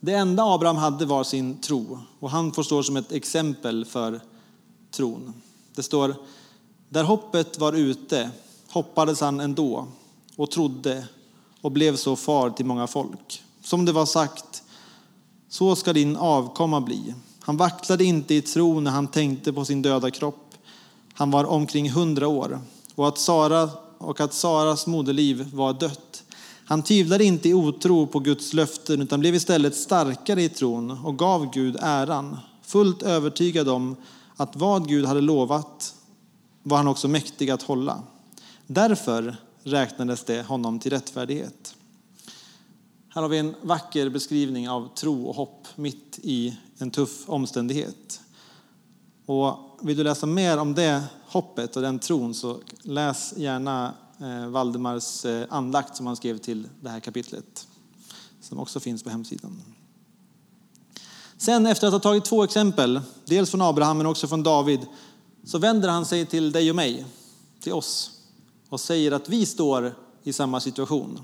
Det 0.00 0.14
enda 0.14 0.44
Abraham 0.44 0.76
hade 0.76 1.06
var 1.06 1.24
sin 1.24 1.60
tro 1.60 1.98
och 2.18 2.30
han 2.30 2.52
får 2.52 2.62
stå 2.62 2.82
som 2.82 2.96
ett 2.96 3.12
exempel 3.12 3.84
för 3.84 4.20
tron. 4.90 5.32
Det 5.74 5.82
står, 5.82 6.14
där 6.88 7.04
hoppet 7.04 7.58
var 7.58 7.72
ute 7.72 8.30
hoppades 8.68 9.20
han 9.20 9.40
ändå 9.40 9.86
och 10.36 10.50
trodde 10.50 11.08
och 11.62 11.72
blev 11.72 11.96
så 11.96 12.16
far 12.16 12.50
till 12.50 12.66
många 12.66 12.86
folk. 12.86 13.42
Som 13.62 13.84
det 13.84 13.92
var 13.92 14.06
sagt, 14.06 14.62
så 15.48 15.76
ska 15.76 15.92
din 15.92 16.16
avkomma 16.16 16.80
bli. 16.80 17.14
Han 17.40 17.56
vacklade 17.56 18.04
inte 18.04 18.34
i 18.34 18.42
tro 18.42 18.80
när 18.80 18.90
han 18.90 19.08
tänkte 19.08 19.52
på 19.52 19.64
sin 19.64 19.82
döda 19.82 20.10
kropp. 20.10 20.54
Han 21.14 21.30
var 21.30 21.44
omkring 21.44 21.90
hundra 21.90 22.28
år 22.28 22.60
och 22.94 23.08
att, 23.08 23.18
Sara, 23.18 23.70
och 23.98 24.20
att 24.20 24.34
Saras 24.34 24.86
moderliv 24.86 25.50
var 25.54 25.72
dött. 25.72 26.24
Han 26.64 26.82
tvivlade 26.82 27.24
inte 27.24 27.48
i 27.48 27.54
otro 27.54 28.06
på 28.06 28.18
Guds 28.18 28.52
löften 28.52 29.02
utan 29.02 29.20
blev 29.20 29.34
istället 29.34 29.76
starkare 29.76 30.42
i 30.42 30.48
tron 30.48 30.90
och 30.90 31.18
gav 31.18 31.50
Gud 31.50 31.76
äran, 31.80 32.38
fullt 32.62 33.02
övertygad 33.02 33.68
om 33.68 33.96
att 34.36 34.56
vad 34.56 34.88
Gud 34.88 35.04
hade 35.04 35.20
lovat 35.20 35.94
var 36.62 36.76
han 36.76 36.88
också 36.88 37.08
mäktig 37.08 37.50
att 37.50 37.62
hålla. 37.62 38.02
Därför 38.66 39.36
räknades 39.62 40.24
det 40.24 40.42
honom 40.42 40.78
till 40.78 40.90
rättfärdighet. 40.90 41.74
Här 43.08 43.22
har 43.22 43.28
vi 43.28 43.38
en 43.38 43.54
vacker 43.62 44.08
beskrivning 44.08 44.68
av 44.68 44.94
tro 44.94 45.26
och 45.26 45.34
hopp 45.34 45.66
mitt 45.76 46.18
i 46.22 46.58
en 46.78 46.90
tuff 46.90 47.28
omständighet. 47.28 48.20
Och 49.26 49.78
vill 49.82 49.96
du 49.96 50.04
läsa 50.04 50.26
mer 50.26 50.58
om 50.58 50.74
det 50.74 51.04
hoppet 51.26 51.76
och 51.76 51.82
den 51.82 51.98
tron 51.98 52.34
så 52.34 52.58
läs 52.82 53.34
gärna 53.36 53.94
eh, 54.20 54.46
Valdemars 54.46 55.24
eh, 55.24 55.46
andakt 55.50 55.96
som 55.96 56.06
han 56.06 56.16
skrev 56.16 56.38
till 56.38 56.68
det 56.80 56.88
här 56.88 57.00
kapitlet. 57.00 57.66
Som 58.40 58.58
också 58.58 58.80
finns 58.80 59.02
på 59.02 59.10
hemsidan. 59.10 59.62
Sen 61.36 61.66
efter 61.66 61.86
att 61.86 61.92
ha 61.92 62.00
tagit 62.00 62.24
två 62.24 62.44
exempel, 62.44 63.00
dels 63.24 63.50
från 63.50 63.62
Abraham 63.62 63.98
men 63.98 64.06
också 64.06 64.28
från 64.28 64.42
David, 64.42 64.80
så 65.44 65.58
vänder 65.58 65.88
han 65.88 66.06
sig 66.06 66.26
till 66.26 66.52
dig 66.52 66.70
och 66.70 66.76
mig, 66.76 67.06
till 67.60 67.72
oss 67.72 68.21
och 68.72 68.80
säger 68.80 69.12
att 69.12 69.28
vi 69.28 69.46
står 69.46 69.94
i 70.22 70.32
samma 70.32 70.60
situation. 70.60 71.18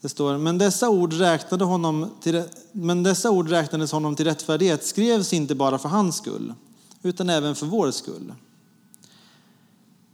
Det 0.00 0.08
står, 0.08 0.38
men 0.38 0.58
dessa 0.58 0.90
ord, 0.90 1.12
räknade 1.12 1.64
honom 1.64 2.10
till, 2.20 2.42
men 2.72 3.02
dessa 3.02 3.30
ord 3.30 3.48
räknades 3.48 3.92
honom 3.92 4.16
till 4.16 4.24
rättfärdighet 4.24 4.84
skrevs 4.84 5.32
inte 5.32 5.54
bara 5.54 5.78
för 5.78 5.88
hans 5.88 6.16
skull, 6.16 6.54
utan 7.02 7.30
även 7.30 7.54
för 7.54 7.66
vår 7.66 7.90
skull. 7.90 8.34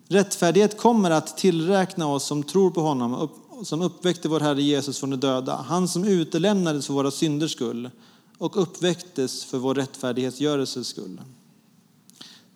Rättfärdighet 0.08 0.78
kommer 0.78 1.10
att 1.10 1.36
tillräkna 1.36 2.06
oss 2.06 2.24
som 2.24 2.42
tror 2.42 2.70
på 2.70 2.80
honom, 2.80 3.28
som 3.64 3.82
uppväckte 3.82 4.28
vår 4.28 4.40
Herre 4.40 4.62
Jesus 4.62 4.98
från 4.98 5.10
de 5.10 5.16
döda, 5.16 5.56
han 5.56 5.88
som 5.88 6.04
utelämnades 6.04 6.86
för 6.86 6.94
våra 6.94 7.10
synders 7.10 7.52
skull 7.52 7.90
och 8.38 8.62
uppväcktes 8.62 9.44
för 9.44 9.58
vår 9.58 9.74
rättfärdighetsgörelses 9.74 10.86
skull. 10.86 11.20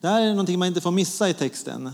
Det 0.00 0.08
här 0.08 0.22
är 0.22 0.30
någonting 0.30 0.58
man 0.58 0.68
inte 0.68 0.80
får 0.80 0.90
missa 0.90 1.28
i 1.28 1.34
texten. 1.34 1.90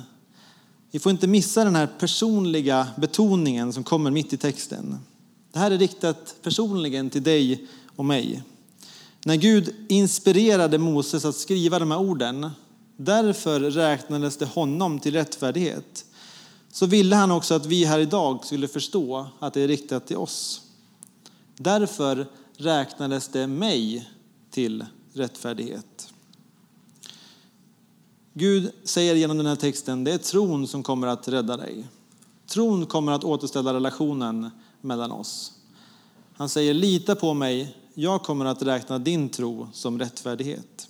Vi 0.90 0.98
får 0.98 1.12
inte 1.12 1.26
missa 1.26 1.64
den 1.64 1.76
här 1.76 1.86
personliga 1.86 2.86
betoningen 2.96 3.72
som 3.72 3.84
kommer 3.84 4.10
mitt 4.10 4.32
i 4.32 4.36
texten. 4.36 4.98
Det 5.52 5.58
här 5.58 5.70
är 5.70 5.78
riktat 5.78 6.34
personligen 6.42 7.10
till 7.10 7.22
dig 7.22 7.66
och 7.96 8.04
mig. 8.04 8.42
När 9.24 9.36
Gud 9.36 9.74
inspirerade 9.88 10.78
Moses 10.78 11.24
att 11.24 11.36
skriva 11.36 11.78
de 11.78 11.90
här 11.90 12.00
orden, 12.00 12.50
därför 12.96 13.60
räknades 13.60 14.36
det 14.36 14.46
honom 14.46 14.98
till 14.98 15.12
rättfärdighet, 15.12 16.04
så 16.72 16.86
ville 16.86 17.16
han 17.16 17.30
också 17.30 17.54
att 17.54 17.66
vi 17.66 17.84
här 17.84 17.98
idag 17.98 18.44
skulle 18.44 18.68
förstå 18.68 19.28
att 19.38 19.54
det 19.54 19.60
är 19.60 19.68
riktat 19.68 20.06
till 20.06 20.16
oss. 20.16 20.62
Därför 21.56 22.26
räknades 22.56 23.28
det 23.28 23.46
mig 23.46 24.08
till 24.50 24.84
rättfärdighet. 25.12 26.12
Gud 28.32 28.72
säger 28.84 29.14
genom 29.14 29.36
den 29.36 29.46
här 29.46 29.56
texten, 29.56 30.04
det 30.04 30.12
är 30.12 30.18
tron 30.18 30.68
som 30.68 30.82
kommer 30.82 31.06
att 31.06 31.28
rädda 31.28 31.56
dig. 31.56 31.88
Tron 32.46 32.86
kommer 32.86 33.12
att 33.12 33.24
återställa 33.24 33.74
relationen 33.74 34.50
mellan 34.80 35.12
oss. 35.12 35.52
Han 36.36 36.48
säger, 36.48 36.74
lita 36.74 37.14
på 37.14 37.34
mig, 37.34 37.76
jag 37.94 38.22
kommer 38.22 38.44
att 38.44 38.62
räkna 38.62 38.98
din 38.98 39.28
tro 39.28 39.68
som 39.72 39.98
rättfärdighet. 39.98 40.88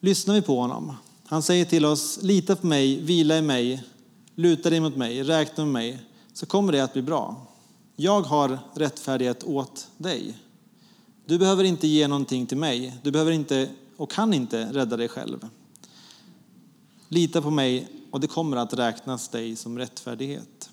Lyssnar 0.00 0.34
vi 0.34 0.42
på 0.42 0.60
honom? 0.60 0.96
Han 1.26 1.42
säger 1.42 1.64
till 1.64 1.84
oss, 1.84 2.18
lita 2.22 2.56
på 2.56 2.66
mig, 2.66 3.00
vila 3.00 3.38
i 3.38 3.42
mig, 3.42 3.84
luta 4.34 4.70
dig 4.70 4.80
mot 4.80 4.96
mig, 4.96 5.22
räkna 5.22 5.64
med 5.64 5.72
mig, 5.72 6.02
så 6.32 6.46
kommer 6.46 6.72
det 6.72 6.80
att 6.80 6.92
bli 6.92 7.02
bra. 7.02 7.46
Jag 7.96 8.22
har 8.22 8.58
rättfärdighet 8.74 9.44
åt 9.44 9.88
dig. 9.96 10.34
Du 11.30 11.38
behöver 11.38 11.64
inte 11.64 11.86
ge 11.88 12.08
någonting 12.08 12.46
till 12.46 12.56
mig. 12.56 12.98
Du 13.02 13.10
behöver 13.10 13.32
inte 13.32 13.70
och 13.96 14.10
kan 14.10 14.34
inte 14.34 14.72
rädda 14.72 14.96
dig 14.96 15.08
själv. 15.08 15.48
Lita 17.08 17.42
på 17.42 17.50
mig 17.50 17.88
och 18.10 18.20
det 18.20 18.26
kommer 18.26 18.56
att 18.56 18.74
räknas 18.74 19.28
dig 19.28 19.56
som 19.56 19.78
rättfärdighet. 19.78 20.70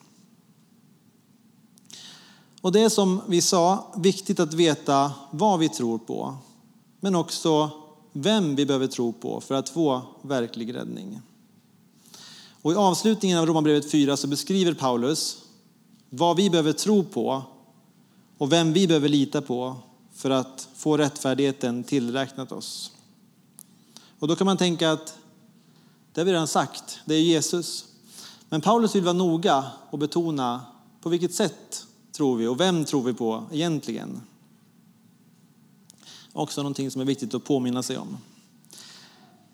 Och 2.62 2.72
det 2.72 2.80
är 2.80 2.90
som 2.90 3.22
vi 3.28 3.42
sa 3.42 3.94
viktigt 3.98 4.40
att 4.40 4.54
veta 4.54 5.12
vad 5.32 5.60
vi 5.60 5.70
tror 5.70 5.98
på, 5.98 6.36
men 7.00 7.16
också 7.16 7.70
vem 8.14 8.56
vi 8.56 8.66
behöver 8.66 8.88
tro 8.88 9.14
på 9.14 9.42
för 9.42 9.56
att 9.56 9.70
få 9.70 10.02
verklig 10.22 10.76
räddning. 10.76 11.22
Och 12.62 12.72
I 12.72 12.76
avslutningen 12.76 13.38
av 13.38 13.46
Romarbrevet 13.46 13.92
4 13.92 14.18
så 14.18 14.28
beskriver 14.28 14.74
Paulus 14.74 15.38
vad 16.10 16.38
vi 16.38 16.50
behöver 16.50 16.74
tro 16.74 17.04
på 17.04 17.44
och 18.38 18.52
vem 18.52 18.74
vi 18.74 18.88
behöver 18.88 19.10
lita 19.10 19.42
på 19.42 19.76
för 20.18 20.30
att 20.30 20.68
få 20.76 20.98
rättfärdigheten 20.98 21.84
tillräknat 21.84 22.52
oss. 22.52 22.92
Och 24.20 24.28
då 24.28 24.36
kan 24.36 24.46
man 24.46 24.58
tänka 24.58 24.92
att 24.92 25.18
det 26.14 26.22
har 26.22 26.26
vi 26.26 26.32
redan 26.32 26.48
sagt, 26.48 27.00
det 27.06 27.16
är 27.16 27.22
Jesus. 27.22 27.86
Men 28.50 28.62
Paulus 28.62 28.96
vill 28.96 29.04
vara 29.04 29.14
noga 29.14 29.66
och 29.90 30.00
betona 30.00 30.62
på 31.02 31.10
vilket 31.10 31.34
sätt 31.34 31.86
tror 32.12 32.38
vi 32.38 32.48
och 32.48 32.60
vem 32.60 32.86
tror 32.86 33.04
vi 33.04 33.14
på 33.14 33.44
egentligen. 33.52 34.22
Också 36.34 36.62
någonting 36.62 36.92
som 36.92 37.02
är 37.02 37.06
viktigt 37.06 37.34
att 37.34 37.44
påminna 37.44 37.84
sig 37.84 37.98
om. 37.98 38.18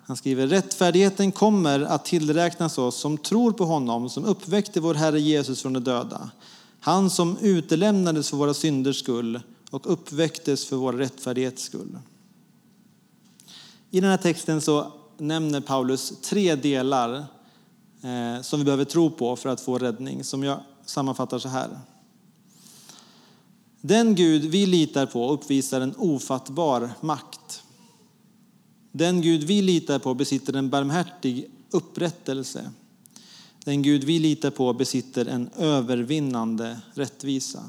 Han 0.05 0.17
skriver 0.17 0.48
rättfärdigheten 0.48 1.32
kommer 1.32 1.79
att 1.79 2.05
tillräknas 2.05 2.77
oss 2.77 2.96
som 2.96 3.17
tror 3.17 3.51
på 3.51 3.65
honom 3.65 4.10
som 4.10 4.25
uppväckte 4.25 4.79
vår 4.79 4.93
Herre 4.93 5.22
Jesus 5.22 5.62
från 5.62 5.74
de 5.74 5.79
döda. 5.79 6.32
Han 6.79 7.10
som 7.10 7.38
utelämnades 7.38 8.29
för 8.29 8.38
våra 8.38 8.53
synders 8.53 9.00
skull 9.00 9.39
och 9.74 9.92
uppväcktes 9.92 10.65
för 10.65 10.75
vår 10.75 10.94
rättfärdighets 10.94 11.63
skull. 11.63 12.00
I 13.92 14.00
den 14.00 14.10
här 14.10 14.18
texten 14.18 14.62
så 14.62 14.92
nämner 15.18 15.62
Paulus 15.62 16.13
tre 16.22 16.56
delar 16.56 17.25
eh, 18.01 18.42
som 18.42 18.60
vi 18.60 18.65
behöver 18.65 18.86
tro 18.86 19.12
på 19.12 19.36
för 19.36 19.50
att 19.50 19.62
få 19.62 19.77
räddning, 19.77 20.24
som 20.24 20.44
jag 20.44 20.60
sammanfattar 20.86 21.39
så 21.39 21.50
här. 21.50 21.80
Den 23.82 24.15
Gud 24.15 24.46
vi 24.46 24.65
litar 24.65 25.06
på 25.06 25.32
uppvisar 25.32 25.82
en 25.82 25.96
ofattbar 25.98 26.89
makt. 27.01 27.63
Den 28.92 29.22
Gud 29.22 29.44
vi 29.44 29.62
litar 29.62 30.00
på 30.00 30.13
besitter 30.13 30.53
en 30.53 30.70
barmhärtig 30.70 31.51
upprättelse. 31.72 32.72
Den 33.63 33.82
Gud 33.82 34.03
vi 34.03 34.20
litar 34.20 34.51
på 34.51 34.74
besitter 34.74 35.25
en 35.25 35.50
övervinnande 35.58 36.82
rättvisa. 36.94 37.63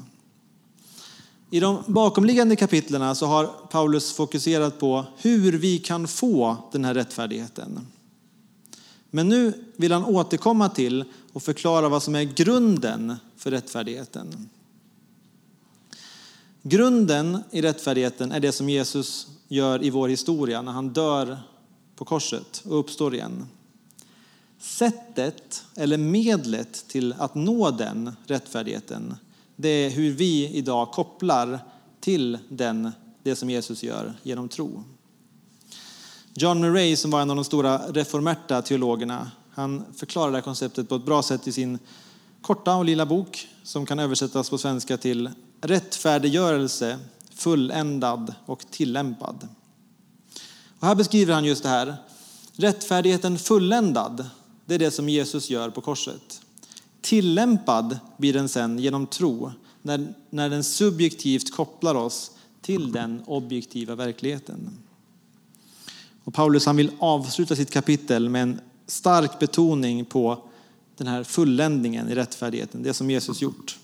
I 1.55 1.59
de 1.59 1.83
bakomliggande 1.87 2.55
kapitlerna 2.55 3.15
så 3.15 3.25
har 3.25 3.45
Paulus 3.45 4.13
fokuserat 4.13 4.79
på 4.79 5.05
hur 5.17 5.51
vi 5.51 5.79
kan 5.79 6.07
få 6.07 6.57
den 6.71 6.85
här 6.85 6.93
rättfärdigheten. 6.93 7.87
Men 9.09 9.29
nu 9.29 9.53
vill 9.75 9.91
han 9.91 10.05
återkomma 10.05 10.69
till 10.69 11.05
och 11.33 11.43
förklara 11.43 11.89
vad 11.89 12.03
som 12.03 12.15
är 12.15 12.23
grunden 12.23 13.15
för 13.37 13.51
rättfärdigheten. 13.51 14.49
Grunden 16.61 17.43
i 17.51 17.61
rättfärdigheten 17.61 18.31
är 18.31 18.39
det 18.39 18.51
som 18.51 18.69
Jesus 18.69 19.27
gör 19.47 19.83
i 19.83 19.89
vår 19.89 20.07
historia 20.07 20.61
när 20.61 20.71
han 20.71 20.89
dör 20.89 21.37
på 21.95 22.05
korset 22.05 22.63
och 22.65 22.79
uppstår 22.79 23.13
igen. 23.13 23.45
Sättet 24.59 25.63
eller 25.75 25.97
medlet 25.97 26.85
till 26.87 27.13
att 27.17 27.35
nå 27.35 27.71
den 27.71 28.11
rättfärdigheten 28.25 29.15
det 29.55 29.69
är 29.69 29.89
hur 29.89 30.11
vi 30.11 30.49
idag 30.49 30.91
kopplar 30.91 31.59
till 31.99 32.37
den, 32.49 32.91
det 33.23 33.35
som 33.35 33.49
Jesus 33.49 33.83
gör 33.83 34.13
genom 34.23 34.49
tro. 34.49 34.83
John 36.33 36.61
Murray 36.61 36.95
som 36.95 37.11
var 37.11 37.21
en 37.21 37.29
av 37.29 37.35
de 37.35 37.45
stora 37.45 37.77
reformerta 37.77 38.61
teologerna, 38.61 39.31
han 39.51 39.85
förklarar 39.95 40.31
det 40.31 40.37
här 40.37 40.41
konceptet 40.41 40.89
på 40.89 40.95
ett 40.95 41.05
bra 41.05 41.23
sätt 41.23 41.47
i 41.47 41.51
sin 41.51 41.79
korta 42.41 42.75
och 42.75 42.85
lilla 42.85 43.05
bok 43.05 43.47
som 43.63 43.85
kan 43.85 43.99
översättas 43.99 44.49
på 44.49 44.57
svenska 44.57 44.97
till 44.97 45.29
Rättfärdiggörelse, 45.61 46.99
fulländad 47.35 48.33
och 48.45 48.65
tillämpad. 48.71 49.47
Och 50.79 50.87
här 50.87 50.95
beskriver 50.95 51.33
han 51.33 51.45
just 51.45 51.63
det 51.63 51.69
här. 51.69 51.95
Rättfärdigheten 52.53 53.37
fulländad, 53.37 54.29
det 54.65 54.75
är 54.75 54.79
det 54.79 54.91
som 54.91 55.09
Jesus 55.09 55.49
gör 55.49 55.69
på 55.69 55.81
korset. 55.81 56.41
Tillämpad 57.05 57.99
blir 58.17 58.33
den 58.33 58.49
sen 58.49 58.79
genom 58.79 59.07
tro, 59.07 59.51
när, 59.81 60.13
när 60.29 60.49
den 60.49 60.63
subjektivt 60.63 61.51
kopplar 61.51 61.95
oss 61.95 62.31
till 62.61 62.91
den 62.91 63.23
objektiva 63.25 63.95
verkligheten. 63.95 64.69
Och 66.23 66.33
Paulus 66.33 66.65
han 66.65 66.75
vill 66.75 66.91
avsluta 66.99 67.55
sitt 67.55 67.71
kapitel 67.71 68.29
med 68.29 68.41
en 68.41 68.59
stark 68.87 69.39
betoning 69.39 70.05
på 70.05 70.43
den 70.97 71.07
här 71.07 71.23
fulländningen 71.23 72.09
i 72.09 72.15
rättfärdigheten, 72.15 72.83
det 72.83 72.93
som 72.93 73.09
Jesus 73.09 73.41
gjort. 73.41 73.77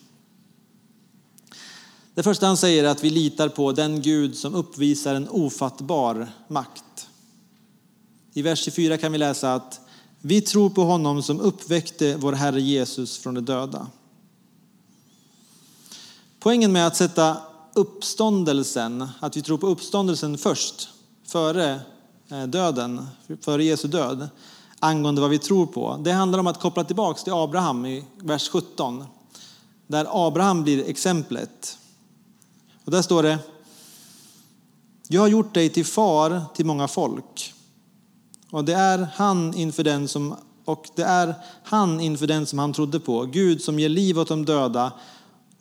Det 2.13 2.23
första 2.23 2.45
han 2.45 2.57
säger 2.57 2.83
är 2.83 2.87
att 2.87 3.03
vi 3.03 3.09
litar 3.09 3.49
på 3.49 3.71
den 3.71 4.01
Gud 4.01 4.35
som 4.35 4.55
uppvisar 4.55 5.15
en 5.15 5.29
ofattbar 5.29 6.27
makt. 6.47 7.07
I 8.33 8.41
vers 8.41 8.59
24 8.59 8.97
kan 8.97 9.11
vi 9.11 9.17
läsa 9.17 9.53
att 9.53 9.81
vi 10.21 10.41
tror 10.41 10.69
på 10.69 10.83
honom 10.83 11.23
som 11.23 11.39
uppväckte 11.39 12.15
vår 12.15 12.33
Herre 12.33 12.61
Jesus 12.61 13.17
från 13.17 13.33
de 13.33 13.41
döda. 13.41 13.87
Poängen 16.39 16.71
med 16.71 16.87
att 16.87 16.95
sätta 16.95 17.37
uppståndelsen, 17.73 19.07
att 19.19 19.37
vi 19.37 19.41
tror 19.41 19.57
på 19.57 19.67
uppståndelsen 19.67 20.37
först, 20.37 20.89
före 21.27 21.79
eh, 22.29 22.43
döden, 22.43 23.07
före 23.41 23.63
Jesu 23.63 23.87
död, 23.87 24.29
angående 24.79 25.21
vad 25.21 25.29
vi 25.29 25.39
tror 25.39 25.65
på. 25.65 25.99
Det 26.03 26.11
handlar 26.11 26.39
om 26.39 26.47
att 26.47 26.59
koppla 26.59 26.83
tillbaks 26.83 27.23
till 27.23 27.33
Abraham 27.33 27.85
i 27.85 28.05
vers 28.17 28.49
17, 28.49 29.05
där 29.87 30.27
Abraham 30.27 30.63
blir 30.63 30.89
exemplet. 30.89 31.77
Och 32.85 32.91
där 32.91 33.01
står 33.01 33.23
det, 33.23 33.39
jag 35.07 35.21
har 35.21 35.27
gjort 35.27 35.53
dig 35.53 35.69
till 35.69 35.85
far 35.85 36.41
till 36.55 36.65
många 36.65 36.87
folk. 36.87 37.53
Och 38.51 38.65
det 38.65 38.73
är 38.73 39.07
han 39.15 39.53
inför 39.53 39.83
den 39.83 40.07
som 40.07 40.35
och 40.65 40.89
det 40.95 41.03
är 41.03 41.33
han 41.63 41.99
inför 41.99 42.27
den 42.27 42.45
som 42.45 42.59
han 42.59 42.73
trodde 42.73 42.99
på, 42.99 43.25
Gud 43.25 43.61
som 43.61 43.79
ger 43.79 43.89
liv 43.89 44.19
åt 44.19 44.27
de 44.27 44.45
döda 44.45 44.93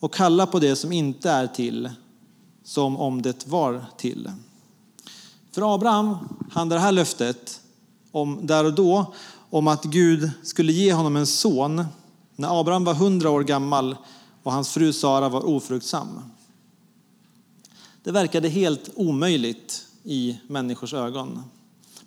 och 0.01 0.15
kallar 0.15 0.47
på 0.47 0.59
det 0.59 0.77
som 0.77 0.93
inte 0.93 1.31
är 1.31 1.47
till 1.47 1.91
som 2.65 2.97
om 2.97 3.23
det 3.23 3.47
var 3.47 3.85
till. 3.97 4.31
För 5.53 5.75
Abraham 5.75 6.17
handlar 6.53 6.77
det 6.77 6.83
här 6.83 6.93
löftet 6.93 7.61
om 8.13 8.47
där 8.47 8.65
och 8.65 8.75
då 8.75 9.15
om 9.51 9.69
att 9.69 9.85
Gud 9.85 10.31
skulle 10.43 10.73
ge 10.73 10.93
honom 10.93 11.17
en 11.17 11.27
son 11.27 11.85
när 12.37 12.61
Abraham 12.61 12.85
var 12.85 12.95
hundra 12.95 13.31
år 13.31 13.43
gammal 13.43 13.97
och 14.43 14.53
hans 14.53 14.69
fru 14.69 14.93
Sara 14.93 15.29
var 15.29 15.47
ofruktsam. 15.47 16.09
Det 18.03 18.11
verkade 18.11 18.49
helt 18.49 18.91
omöjligt 18.95 19.87
i 20.03 20.39
människors 20.47 20.95
ögon. 20.95 21.43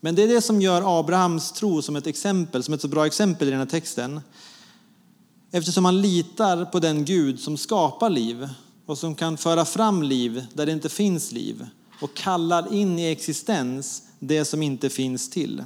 Men 0.04 0.16
det 0.16 0.24
är 0.24 0.28
det 0.28 0.42
som 0.42 0.62
gör 0.62 1.00
Abrahams 1.00 1.52
tro 1.52 1.82
som 1.82 1.96
ett 1.96 2.08
exempel, 2.08 2.64
som 2.64 2.74
ett 2.74 2.82
så 2.82 2.88
bra 2.88 3.06
exempel 3.06 3.48
i 3.48 3.52
den 3.52 3.60
här 3.60 3.68
texten. 3.68 4.22
Eftersom 5.52 5.86
han 5.86 6.02
litar 6.02 6.66
på 6.66 6.80
den 6.80 7.06
Gud 7.06 7.40
som 7.40 7.58
skapar 7.58 8.10
liv 8.10 8.50
och 8.86 8.98
som 8.98 9.16
kan 9.16 9.38
föra 9.38 9.66
fram 9.66 10.04
liv 10.04 10.46
där 10.54 10.66
det 10.66 10.72
inte 10.72 10.90
finns 10.90 11.32
liv 11.32 11.68
och 12.02 12.14
kallar 12.14 12.74
in 12.74 13.00
i 13.00 13.12
existens 13.12 14.04
det 14.20 14.46
som 14.46 14.62
inte 14.62 14.90
finns 14.90 15.30
till. 15.30 15.64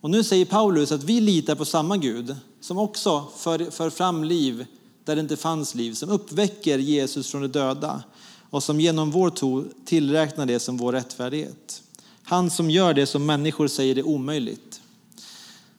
Och 0.00 0.10
nu 0.10 0.24
säger 0.24 0.44
Paulus 0.44 0.92
att 0.92 1.04
vi 1.04 1.20
litar 1.20 1.54
på 1.54 1.64
samma 1.64 1.96
Gud 1.96 2.36
som 2.60 2.78
också 2.78 3.24
för, 3.36 3.70
för 3.70 3.90
fram 3.90 4.24
liv 4.24 4.66
där 5.04 5.16
det 5.16 5.20
inte 5.20 5.36
fanns 5.36 5.74
liv, 5.74 5.92
som 5.92 6.10
uppväcker 6.10 6.78
Jesus 6.78 7.30
från 7.30 7.42
de 7.42 7.48
döda 7.48 8.02
och 8.50 8.62
som 8.62 8.80
genom 8.80 9.10
vår 9.10 9.30
tro 9.30 9.64
tillräknar 9.84 10.46
det 10.46 10.58
som 10.58 10.76
vår 10.76 10.92
rättfärdighet. 10.92 11.83
Han 12.24 12.50
som 12.50 12.70
gör 12.70 12.94
det 12.94 13.06
som 13.06 13.26
människor 13.26 13.68
säger 13.68 13.98
är 13.98 14.06
omöjligt. 14.06 14.80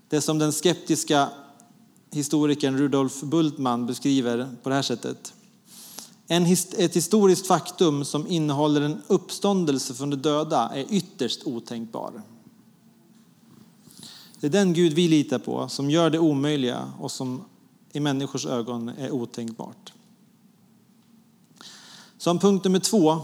Det 0.10 0.22
som 0.22 0.40
den 0.40 0.54
skeptiska 0.54 1.30
historikern 2.12 2.78
Rudolf 2.78 3.22
Bultmann 3.22 3.86
beskriver 3.86 4.50
på 4.64 4.70
det 4.70 4.76
här 4.76 4.82
sättet. 4.82 5.34
En, 6.28 6.46
ett 6.78 6.96
historiskt 6.96 7.48
faktum 7.48 8.06
som 8.06 8.28
innehåller 8.28 8.82
en 8.82 9.02
uppståndelse 9.08 9.94
från 9.94 10.10
de 10.10 10.16
döda 10.16 10.70
är 10.74 10.86
ytterst 10.90 11.42
otänkbar. 11.46 12.22
Det 14.40 14.48
är 14.48 14.52
den 14.52 14.74
Gud 14.74 14.94
vi 14.94 15.08
litar 15.08 15.40
på 15.40 15.70
som 15.70 15.90
gör 15.90 16.10
det 16.10 16.20
omöjliga 16.20 16.92
och 17.00 17.12
som 17.12 17.46
i 17.92 18.00
människors 18.00 18.46
ögon 18.46 18.90
är 18.90 19.12
otänkbart. 19.12 19.94
Som 22.18 22.40
punkt 22.40 22.64
nummer 22.64 22.80
två, 22.80 23.22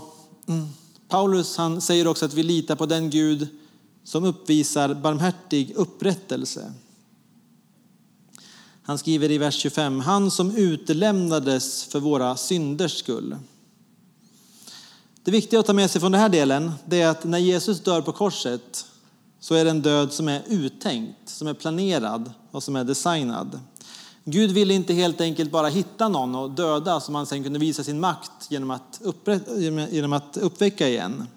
mm. 0.48 0.68
Paulus 1.12 1.58
han 1.58 1.82
säger 1.82 2.08
också 2.08 2.26
att 2.26 2.34
vi 2.34 2.44
litar 2.44 2.76
på 2.76 2.86
den 2.86 3.10
Gud 3.10 3.48
som 4.04 4.24
uppvisar 4.24 4.94
barmhärtig 4.94 5.74
upprättelse. 5.76 6.74
Han 8.84 8.98
skriver 8.98 9.32
i 9.32 9.38
vers 9.38 9.56
25, 9.56 10.00
han 10.00 10.32
som 10.32 10.56
utelämnades 10.56 11.84
för 11.84 12.00
våra 12.00 12.38
synders 12.38 13.00
skull. 13.00 13.38
Det 15.24 15.32
viktiga 15.32 15.60
att 15.60 15.66
ta 15.66 15.74
med 15.74 15.92
sig 15.92 16.02
från 16.02 16.12
den 16.12 16.22
här 16.22 16.30
delen 16.30 16.72
är 16.90 17.08
att 17.08 17.24
när 17.24 17.40
Jesus 17.40 17.80
dör 17.80 18.02
på 18.02 18.12
korset 18.12 18.86
så 19.40 19.56
är 19.56 19.66
det 19.66 19.72
en 19.72 19.82
död 19.82 20.14
som 20.14 20.28
är 20.28 20.44
uttänkt, 20.48 21.30
som 21.30 21.48
är 21.48 21.54
planerad 21.54 22.34
och 22.52 22.64
som 22.64 22.76
är 22.76 22.84
designad. 22.84 23.60
Gud 24.24 24.52
ville 24.52 24.74
inte 24.74 24.94
helt 24.94 25.22
enkelt 25.22 25.52
bara 25.52 25.68
hitta 25.68 26.08
någon 26.08 26.36
och 26.36 26.52
döda 26.52 27.00
som 27.00 27.16
han 27.16 27.26
sen 27.26 27.44
kunde 27.44 27.60
visa 27.60 27.84
sin 27.84 28.00
makt 28.00 28.32
genom 28.50 28.72
att, 28.72 29.02
genom 29.92 30.14
att 30.14 30.38
uppväcka 30.38 30.88
igen. 30.88 31.28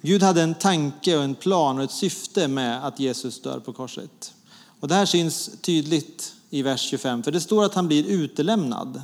Gud 0.00 0.22
hade 0.22 0.42
en 0.42 0.54
tanke 0.54 1.16
och 1.16 1.24
en 1.24 1.34
plan 1.34 1.78
och 1.78 1.84
ett 1.84 1.90
syfte 1.90 2.48
med 2.48 2.86
att 2.86 3.00
Jesus 3.00 3.42
dör 3.42 3.58
på 3.60 3.72
korset. 3.72 4.34
Och 4.80 4.88
det 4.88 4.94
här 4.94 5.06
syns 5.06 5.50
tydligt 5.60 6.34
i 6.50 6.62
vers 6.62 6.80
25, 6.80 7.22
för 7.22 7.32
det 7.32 7.40
står 7.40 7.64
att 7.64 7.74
han 7.74 7.86
blir 7.86 8.04
utelämnad. 8.04 9.02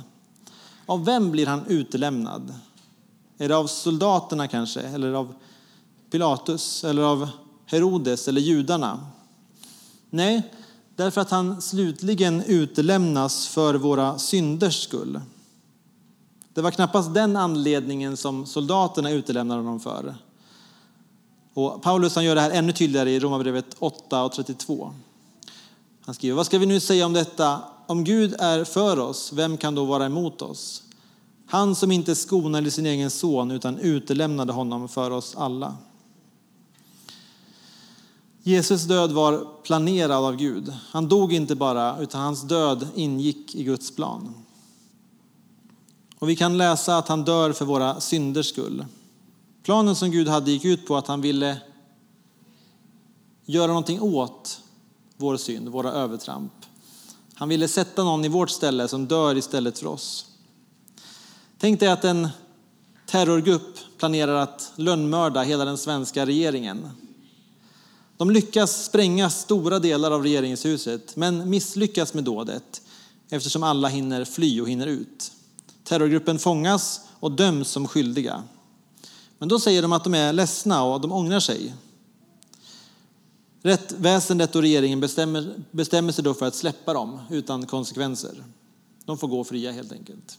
Av 0.85 1.05
vem 1.05 1.31
blir 1.31 1.45
han 1.45 1.65
utelämnad? 1.67 2.53
Är 3.37 3.49
det 3.49 3.57
av 3.57 3.67
soldaterna 3.67 4.47
kanske, 4.47 4.81
eller 4.81 5.13
av 5.13 5.33
Pilatus, 6.11 6.83
eller 6.83 7.01
av 7.01 7.29
Herodes 7.65 8.27
eller 8.27 8.41
judarna? 8.41 9.07
Nej, 10.09 10.51
därför 11.03 11.21
att 11.21 11.31
han 11.31 11.61
slutligen 11.61 12.43
utelämnas 12.43 13.47
för 13.47 13.73
våra 13.75 14.17
synders 14.17 14.83
skull. 14.83 15.21
Det 16.53 16.61
var 16.61 16.71
knappast 16.71 17.13
den 17.13 17.35
anledningen 17.35 18.17
som 18.17 18.45
soldaterna 18.45 19.11
utelämnade 19.11 19.61
honom 19.61 19.79
för. 19.79 20.15
Och 21.53 21.81
Paulus 21.81 22.15
han 22.15 22.25
gör 22.25 22.35
det 22.35 22.41
här 22.41 22.51
ännu 22.51 22.71
tydligare 22.71 23.11
i 23.11 23.19
Romarbrevet 23.19 23.75
8 23.79 24.23
och 24.23 24.31
32. 24.31 24.93
Han 26.05 26.15
skriver, 26.15 26.35
vad 26.35 26.45
ska 26.45 26.59
vi 26.59 26.65
nu 26.65 26.79
säga 26.79 27.05
om 27.05 27.13
detta? 27.13 27.61
Om 27.87 28.03
Gud 28.03 28.35
är 28.39 28.63
för 28.63 28.99
oss, 28.99 29.33
vem 29.33 29.57
kan 29.57 29.75
då 29.75 29.85
vara 29.85 30.05
emot 30.05 30.41
oss? 30.41 30.83
Han 31.47 31.75
som 31.75 31.91
inte 31.91 32.15
skonade 32.15 32.71
sin 32.71 32.85
egen 32.85 33.09
son 33.09 33.51
utan 33.51 33.77
utelämnade 33.77 34.53
honom 34.53 34.87
för 34.87 35.11
oss 35.11 35.35
alla. 35.37 35.77
Jesus 38.43 38.83
död 38.83 39.11
var 39.11 39.47
planerad 39.63 40.25
av 40.25 40.35
Gud. 40.35 40.73
Han 40.89 41.07
dog 41.07 41.33
inte 41.33 41.55
bara, 41.55 41.99
utan 41.99 42.21
hans 42.21 42.41
död 42.41 42.87
ingick 42.95 43.55
i 43.55 43.63
Guds 43.63 43.95
plan. 43.95 44.33
Och 46.19 46.29
vi 46.29 46.35
kan 46.35 46.57
läsa 46.57 46.97
att 46.97 47.07
han 47.07 47.23
dör 47.23 47.51
för 47.51 47.65
våra 47.65 47.99
synders 47.99 48.49
skull. 48.49 48.85
Planen 49.63 49.95
som 49.95 50.11
Gud 50.11 50.27
hade 50.27 50.51
gick 50.51 50.65
ut 50.65 50.87
på 50.87 50.97
att 50.97 51.07
han 51.07 51.21
ville 51.21 51.57
göra 53.45 53.67
någonting 53.67 54.01
åt 54.01 54.61
vår 55.17 55.37
synd, 55.37 55.69
våra 55.69 55.91
övertramp. 55.91 56.53
Han 57.33 57.49
ville 57.49 57.67
sätta 57.67 58.03
någon 58.03 58.25
i 58.25 58.27
vårt 58.27 58.49
ställe 58.49 58.87
som 58.87 59.07
dör 59.07 59.37
istället 59.37 59.79
för 59.79 59.87
oss. 59.87 60.25
Tänk 61.57 61.79
dig 61.79 61.89
att 61.89 62.03
en 62.03 62.29
terrorgrupp 63.05 63.77
planerar 63.97 64.35
att 64.35 64.71
lönnmörda 64.75 65.41
hela 65.41 65.65
den 65.65 65.77
svenska 65.77 66.25
regeringen. 66.25 66.87
De 68.21 68.31
lyckas 68.31 68.85
spränga 68.85 69.29
stora 69.29 69.79
delar 69.79 70.11
av 70.11 70.23
regeringshuset 70.23 71.15
men 71.15 71.49
misslyckas 71.49 72.13
med 72.13 72.23
dådet 72.23 72.81
eftersom 73.29 73.63
alla 73.63 73.87
hinner 73.87 74.25
fly 74.25 74.61
och 74.61 74.69
hinner 74.69 74.87
ut. 74.87 75.31
Terrorgruppen 75.83 76.39
fångas 76.39 77.01
och 77.19 77.31
döms 77.31 77.69
som 77.69 77.87
skyldiga. 77.87 78.43
Men 79.37 79.49
då 79.49 79.59
säger 79.59 79.81
de 79.81 79.93
att 79.93 80.03
de 80.03 80.13
är 80.13 80.33
ledsna 80.33 80.83
och 80.83 81.01
de 81.01 81.11
ångrar 81.11 81.39
sig. 81.39 81.73
Rättväsendet 83.61 84.55
och 84.55 84.61
regeringen 84.61 84.99
bestämmer, 84.99 85.55
bestämmer 85.71 86.11
sig 86.11 86.23
då 86.23 86.33
för 86.33 86.45
att 86.45 86.55
släppa 86.55 86.93
dem 86.93 87.19
utan 87.29 87.65
konsekvenser. 87.65 88.43
De 89.05 89.17
får 89.17 89.27
gå 89.27 89.43
fria 89.43 89.71
helt 89.71 89.91
enkelt. 89.91 90.37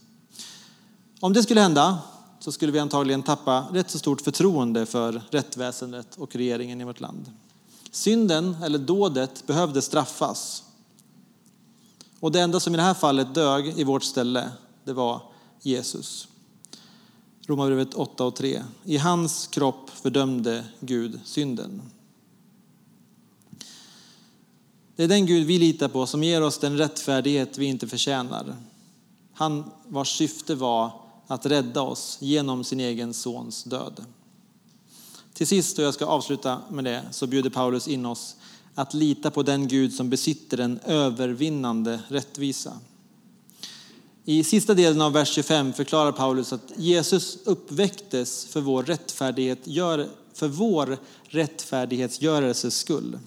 Om 1.21 1.33
det 1.33 1.42
skulle 1.42 1.61
hända 1.61 1.99
så 2.40 2.53
skulle 2.53 2.73
vi 2.73 2.79
antagligen 2.79 3.23
tappa 3.23 3.66
rätt 3.73 3.90
så 3.90 3.99
stort 3.99 4.21
förtroende 4.21 4.87
för 4.87 5.23
rättväsendet 5.31 6.16
och 6.16 6.37
regeringen 6.37 6.81
i 6.81 6.85
vårt 6.85 7.01
land. 7.01 7.31
Synden, 7.95 8.57
eller 8.63 8.79
dådet, 8.79 9.47
behövde 9.47 9.83
straffas. 9.83 10.63
Och 12.21 12.33
det 12.33 12.41
enda 12.41 12.61
som 12.61 12.75
i 12.75 12.77
det 12.77 12.83
här 12.83 12.95
fallet 12.95 13.35
dög 13.35 13.79
i 13.79 13.85
vårt 13.85 14.03
ställe, 14.03 14.51
det 14.85 14.93
var 14.93 15.23
Jesus. 15.61 16.29
Romarbrevet 17.47 17.95
8 17.95 18.25
och 18.25 18.37
3. 18.37 18.63
I 18.85 18.97
hans 18.97 19.47
kropp 19.47 19.91
fördömde 19.91 20.65
Gud 20.81 21.21
synden. 21.25 21.83
Det 24.97 25.05
är 25.05 25.09
den 25.09 25.27
Gud 25.27 25.47
vi 25.47 25.59
litar 25.59 25.89
på 25.89 26.07
som 26.07 26.23
ger 26.23 26.43
oss 26.43 26.59
den 26.59 26.79
rättfärdighet 26.79 27.59
vi 27.59 27.67
inte 27.67 27.89
förtjänar. 27.89 28.57
Han 29.33 29.71
vars 29.89 30.19
syfte 30.19 30.55
var 30.55 30.91
att 31.27 31.47
rädda 31.47 31.83
oss 31.83 32.19
genom 32.21 32.65
sin 32.65 32.81
egen 32.81 33.15
sons 33.15 33.65
död. 33.65 34.05
Till 35.43 35.49
sist, 35.49 35.79
och 35.79 35.85
jag 35.85 35.95
ska 35.95 36.07
avsluta 36.07 36.59
med 36.71 36.85
det, 36.85 37.03
så 37.11 37.27
bjuder 37.27 37.51
Paulus 37.51 37.89
in 37.89 38.07
oss 38.07 38.37
att 38.75 38.95
lita 38.95 39.31
på 39.31 39.43
den 39.43 39.69
Gud 39.69 39.93
som 39.93 40.11
besitter 40.11 40.59
en 40.59 40.81
övervinnande 40.85 42.01
rättvisa. 42.09 42.73
I 44.25 44.45
sista 44.45 44.75
delen 44.75 45.01
av 45.01 45.13
vers 45.13 45.29
25 45.29 45.73
förklarar 45.73 46.13
Paulus 46.13 46.53
att 46.53 46.73
Jesus 46.77 47.39
uppväcktes 47.45 48.47
för 48.47 48.61
vår, 48.61 48.83
rättfärdighet, 48.83 49.65
för 50.35 50.49
vår 50.49 50.99
rättfärdighetsgörelses 51.23 52.77
skull. 52.77 53.19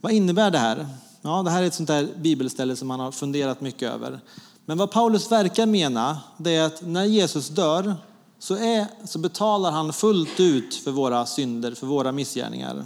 Vad 0.00 0.12
innebär 0.12 0.50
det 0.50 0.58
här? 0.58 0.86
Ja, 1.22 1.42
det 1.42 1.50
här 1.50 1.62
är 1.62 1.66
ett 1.66 1.74
sånt 1.74 1.88
där 1.88 2.08
bibelställe 2.16 2.76
som 2.76 2.88
man 2.88 3.00
har 3.00 3.12
funderat 3.12 3.60
mycket 3.60 3.90
över. 3.92 4.20
Men 4.64 4.78
vad 4.78 4.90
Paulus 4.90 5.32
verkar 5.32 5.66
mena, 5.66 6.20
det 6.36 6.50
är 6.50 6.66
att 6.66 6.86
när 6.86 7.04
Jesus 7.04 7.48
dör 7.48 7.96
så, 8.42 8.54
är, 8.54 8.86
så 9.04 9.18
betalar 9.18 9.70
han 9.70 9.92
fullt 9.92 10.40
ut 10.40 10.74
för 10.74 10.90
våra 10.90 11.26
synder, 11.26 11.74
för 11.74 11.86
våra 11.86 12.12
missgärningar. 12.12 12.84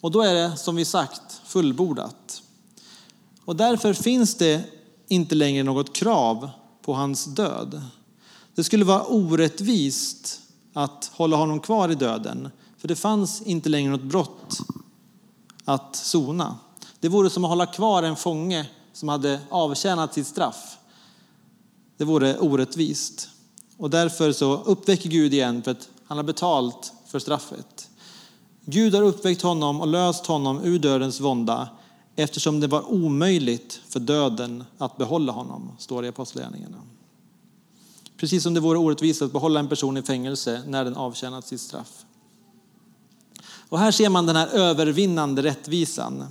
Och 0.00 0.10
då 0.10 0.22
är 0.22 0.34
det, 0.34 0.56
som 0.56 0.76
vi 0.76 0.84
sagt, 0.84 1.40
fullbordat. 1.44 2.42
Och 3.44 3.56
därför 3.56 3.92
finns 3.92 4.34
det 4.34 4.62
inte 5.06 5.34
längre 5.34 5.62
något 5.62 5.92
krav 5.92 6.50
på 6.82 6.94
hans 6.94 7.24
död. 7.24 7.82
Det 8.54 8.64
skulle 8.64 8.84
vara 8.84 9.04
orättvist 9.04 10.40
att 10.72 11.10
hålla 11.14 11.36
honom 11.36 11.60
kvar 11.60 11.88
i 11.88 11.94
döden, 11.94 12.50
för 12.78 12.88
det 12.88 12.96
fanns 12.96 13.42
inte 13.42 13.68
längre 13.68 13.90
något 13.90 14.02
brott 14.02 14.58
att 15.64 15.96
sona. 15.96 16.58
Det 17.00 17.08
vore 17.08 17.30
som 17.30 17.44
att 17.44 17.50
hålla 17.50 17.66
kvar 17.66 18.02
en 18.02 18.16
fånge 18.16 18.68
som 18.92 19.08
hade 19.08 19.40
avtjänat 19.50 20.14
sitt 20.14 20.26
straff. 20.26 20.78
Det 21.96 22.04
vore 22.04 22.38
orättvist. 22.38 23.28
Och 23.78 23.90
därför 23.90 24.32
så 24.32 24.62
uppväcker 24.62 25.08
Gud 25.08 25.34
igen 25.34 25.62
för 25.62 25.70
att 25.70 25.88
han 26.04 26.16
har 26.16 26.24
betalt 26.24 26.92
för 27.06 27.18
straffet. 27.18 27.90
Gud 28.64 28.94
har 28.94 29.02
uppväckt 29.02 29.42
honom 29.42 29.80
och 29.80 29.88
löst 29.88 30.26
honom 30.26 30.60
ur 30.64 30.78
dödens 30.78 31.20
vånda 31.20 31.68
eftersom 32.16 32.60
det 32.60 32.66
var 32.66 32.92
omöjligt 32.92 33.80
för 33.88 34.00
döden 34.00 34.64
att 34.78 34.96
behålla 34.96 35.32
honom, 35.32 35.72
står 35.78 36.02
det 36.02 36.06
i 36.06 36.08
Apostlagärningarna. 36.08 36.76
Precis 38.16 38.42
som 38.42 38.54
det 38.54 38.60
vore 38.60 38.78
orättvist 38.78 39.22
att 39.22 39.32
behålla 39.32 39.60
en 39.60 39.68
person 39.68 39.96
i 39.96 40.02
fängelse 40.02 40.62
när 40.66 40.84
den 40.84 40.96
avtjänat 40.96 41.46
sitt 41.46 41.60
straff. 41.60 42.04
Och 43.68 43.78
här 43.78 43.90
ser 43.90 44.08
man 44.08 44.26
den 44.26 44.36
här 44.36 44.48
övervinnande 44.48 45.42
rättvisan. 45.42 46.24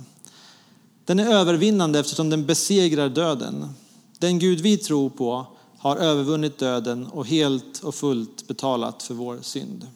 Den 1.04 1.18
är 1.18 1.32
övervinnande 1.34 1.98
eftersom 1.98 2.30
den 2.30 2.46
besegrar 2.46 3.08
döden. 3.08 3.74
Den 4.18 4.38
Gud 4.38 4.60
vi 4.60 4.76
tror 4.76 5.10
på 5.10 5.46
har 5.78 5.96
övervunnit 5.96 6.58
döden 6.58 7.06
och 7.06 7.26
helt 7.26 7.78
och 7.78 7.94
fullt 7.94 8.46
betalat 8.46 9.02
för 9.02 9.14
vår 9.14 9.38
synd. 9.42 9.86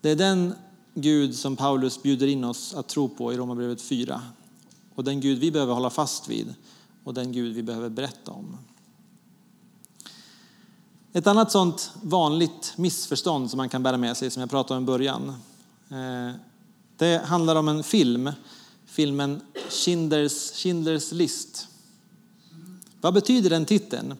Det 0.00 0.10
är 0.10 0.16
den 0.16 0.54
Gud 0.94 1.34
som 1.34 1.56
Paulus 1.56 2.02
bjuder 2.02 2.26
in 2.26 2.44
oss 2.44 2.74
att 2.74 2.88
tro 2.88 3.08
på 3.08 3.32
i 3.32 3.36
Romarbrevet 3.36 3.82
4. 3.82 4.22
Och 4.94 5.04
den 5.04 5.20
Gud 5.20 5.38
vi 5.38 5.50
behöver 5.50 5.74
hålla 5.74 5.90
fast 5.90 6.28
vid 6.28 6.54
och 7.04 7.14
den 7.14 7.32
Gud 7.32 7.54
vi 7.54 7.62
behöver 7.62 7.88
berätta 7.88 8.30
om. 8.30 8.58
Ett 11.12 11.26
annat 11.26 11.52
sånt 11.52 11.92
vanligt 12.02 12.72
missförstånd 12.76 13.50
som 13.50 13.56
man 13.56 13.68
kan 13.68 13.82
bära 13.82 13.96
med 13.96 14.16
sig, 14.16 14.30
som 14.30 14.40
jag 14.40 14.50
pratade 14.50 14.78
om 14.78 14.84
i 14.84 14.86
början, 14.86 15.28
eh, 15.88 16.34
det 16.96 17.24
handlar 17.24 17.56
om 17.56 17.68
en 17.68 17.82
film, 17.82 18.30
filmen 18.86 19.40
Schindlers, 19.68 20.52
Schindlers 20.52 21.12
list. 21.12 21.68
Vad 23.02 23.14
betyder 23.14 23.50
den 23.50 23.64
titeln? 23.64 24.14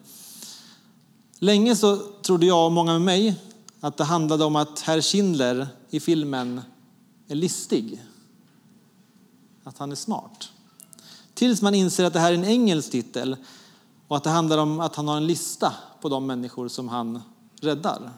Länge 1.39 1.75
så 1.75 1.97
trodde 1.97 2.45
jag 2.45 2.65
och 2.65 2.71
många 2.71 2.91
med 2.93 3.01
mig 3.01 3.35
att 3.79 3.97
det 3.97 4.03
handlade 4.03 4.45
om 4.45 4.55
att 4.55 4.79
herr 4.79 5.01
Schindler 5.01 5.67
i 5.89 5.99
filmen 5.99 6.61
är 7.27 7.35
listig. 7.35 8.03
Att 9.63 9.77
han 9.77 9.91
är 9.91 9.95
smart. 9.95 10.49
Tills 11.33 11.61
man 11.61 11.75
inser 11.75 12.03
att 12.03 12.13
det 12.13 12.19
här 12.19 12.31
är 12.31 12.37
en 12.37 12.45
engelsk 12.45 12.91
titel 12.91 13.35
och 14.07 14.17
att 14.17 14.23
det 14.23 14.29
handlar 14.29 14.57
om 14.57 14.79
att 14.79 14.95
han 14.95 15.07
har 15.07 15.17
en 15.17 15.27
lista 15.27 15.73
på 16.01 16.09
de 16.09 16.25
människor 16.25 16.67
som 16.67 16.89
han 16.89 17.21
räddar. 17.61 18.11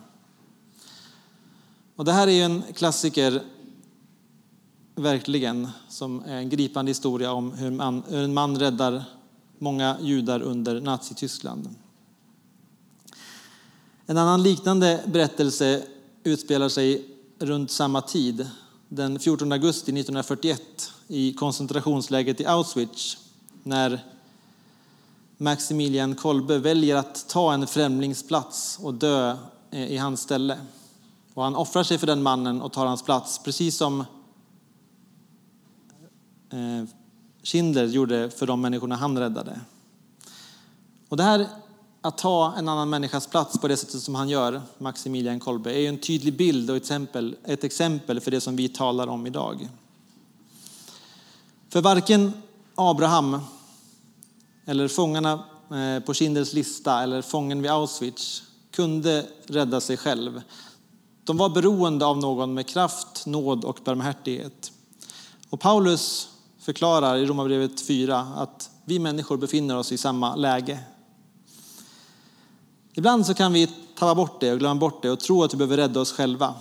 Och 1.96 2.06
det 2.06 2.12
här 2.12 2.28
är 2.28 2.46
en 2.46 2.64
klassiker, 2.74 3.44
verkligen, 4.96 5.68
som 5.90 6.24
är 6.26 6.36
en 6.36 6.50
gripande 6.50 6.90
historia 6.90 7.32
om 7.32 7.52
hur, 7.52 7.72
man, 7.72 8.04
hur 8.08 8.24
en 8.24 8.34
man 8.34 8.60
räddar 8.60 9.06
många 9.66 9.98
judar 10.02 10.42
under 10.42 10.82
Nazityskland. 10.82 11.76
En 14.06 14.18
annan 14.18 14.44
liknande 14.44 15.04
berättelse 15.06 15.84
utspelar 16.24 16.70
sig 16.70 17.06
runt 17.40 17.72
samma 17.72 18.02
tid, 18.02 18.50
den 18.90 19.20
14 19.20 19.52
augusti 19.52 19.92
1941 19.92 20.62
i 21.08 21.34
koncentrationslägret 21.34 22.42
i 22.42 22.46
Auschwitz, 22.46 23.18
när 23.64 24.06
Maximilian 25.38 26.16
Kolbe 26.16 26.58
väljer 26.58 26.96
att 26.96 27.30
ta 27.30 27.54
en 27.54 27.68
främlingsplats 27.68 28.80
och 28.82 28.94
dö 28.94 29.38
eh, 29.72 29.92
i 29.92 29.98
hans 29.98 30.22
ställe. 30.22 30.58
Och 31.34 31.44
han 31.44 31.56
offrar 31.56 31.84
sig 31.84 31.98
för 31.98 32.08
den 32.08 32.24
mannen 32.24 32.62
och 32.62 32.74
tar 32.74 32.86
hans 32.86 33.04
plats, 33.04 33.40
precis 33.44 33.78
som 33.78 34.00
eh, 36.50 36.84
Schindler 37.46 37.86
gjorde 37.86 38.30
för 38.30 38.48
de 38.48 38.62
människorna 38.62 38.96
han 38.96 39.18
räddade. 39.18 39.60
Och 41.10 41.18
det 41.18 41.24
här 41.24 41.48
att 42.02 42.18
ta 42.18 42.54
en 42.58 42.70
annan 42.70 42.90
människas 42.90 43.28
plats 43.28 43.60
på 43.60 43.68
det 43.68 43.78
sättet 43.78 44.02
som 44.02 44.16
han 44.16 44.30
gör, 44.30 44.62
Maximilian 44.78 45.40
Kolbe, 45.40 45.74
är 45.74 45.90
en 45.90 45.98
tydlig 45.98 46.38
bild 46.38 46.70
och 46.70 46.76
ett 46.76 46.84
exempel, 46.84 47.36
ett 47.44 47.64
exempel 47.64 48.20
för 48.20 48.32
det 48.32 48.42
som 48.42 48.56
vi 48.56 48.70
talar 48.70 49.08
om 49.08 49.28
idag. 49.28 49.70
För 51.70 51.82
varken 51.82 52.34
Abraham 52.76 53.40
eller 54.66 54.88
fångarna 54.88 55.44
eh, 55.72 56.04
på 56.06 56.14
Schindlers 56.14 56.54
lista 56.54 57.04
eller 57.04 57.22
fången 57.22 57.62
vid 57.62 57.72
Auschwitz 57.72 58.44
kunde 58.72 59.26
rädda 59.46 59.82
sig 59.82 59.98
själv. 59.98 60.42
De 61.24 61.38
var 61.38 61.50
beroende 61.50 62.06
av 62.06 62.18
någon 62.18 62.54
med 62.54 62.68
kraft, 62.68 63.26
nåd 63.26 63.66
och 63.66 63.80
barmhärtighet. 63.84 64.72
Och 65.50 65.60
Paulus 65.60 66.30
förklarar 66.66 67.18
i 67.18 67.26
Romarbrevet 67.26 67.82
4 67.82 68.20
att 68.36 68.70
vi 68.86 69.00
människor 69.00 69.38
befinner 69.38 69.78
oss 69.78 69.92
i 69.92 69.98
samma 69.98 70.36
läge. 70.36 70.80
Ibland 72.94 73.26
så 73.26 73.34
kan 73.34 73.54
vi 73.54 73.68
tappa 73.68 74.16
bort 74.16 74.42
det 74.42 74.52
och 74.52 74.60
glömma 74.60 74.80
bort 74.80 75.02
det 75.02 75.12
och 75.12 75.20
tro 75.20 75.44
att 75.44 75.54
vi 75.54 75.58
behöver 75.58 75.78
rädda 75.78 76.00
oss 76.00 76.12
själva. 76.12 76.54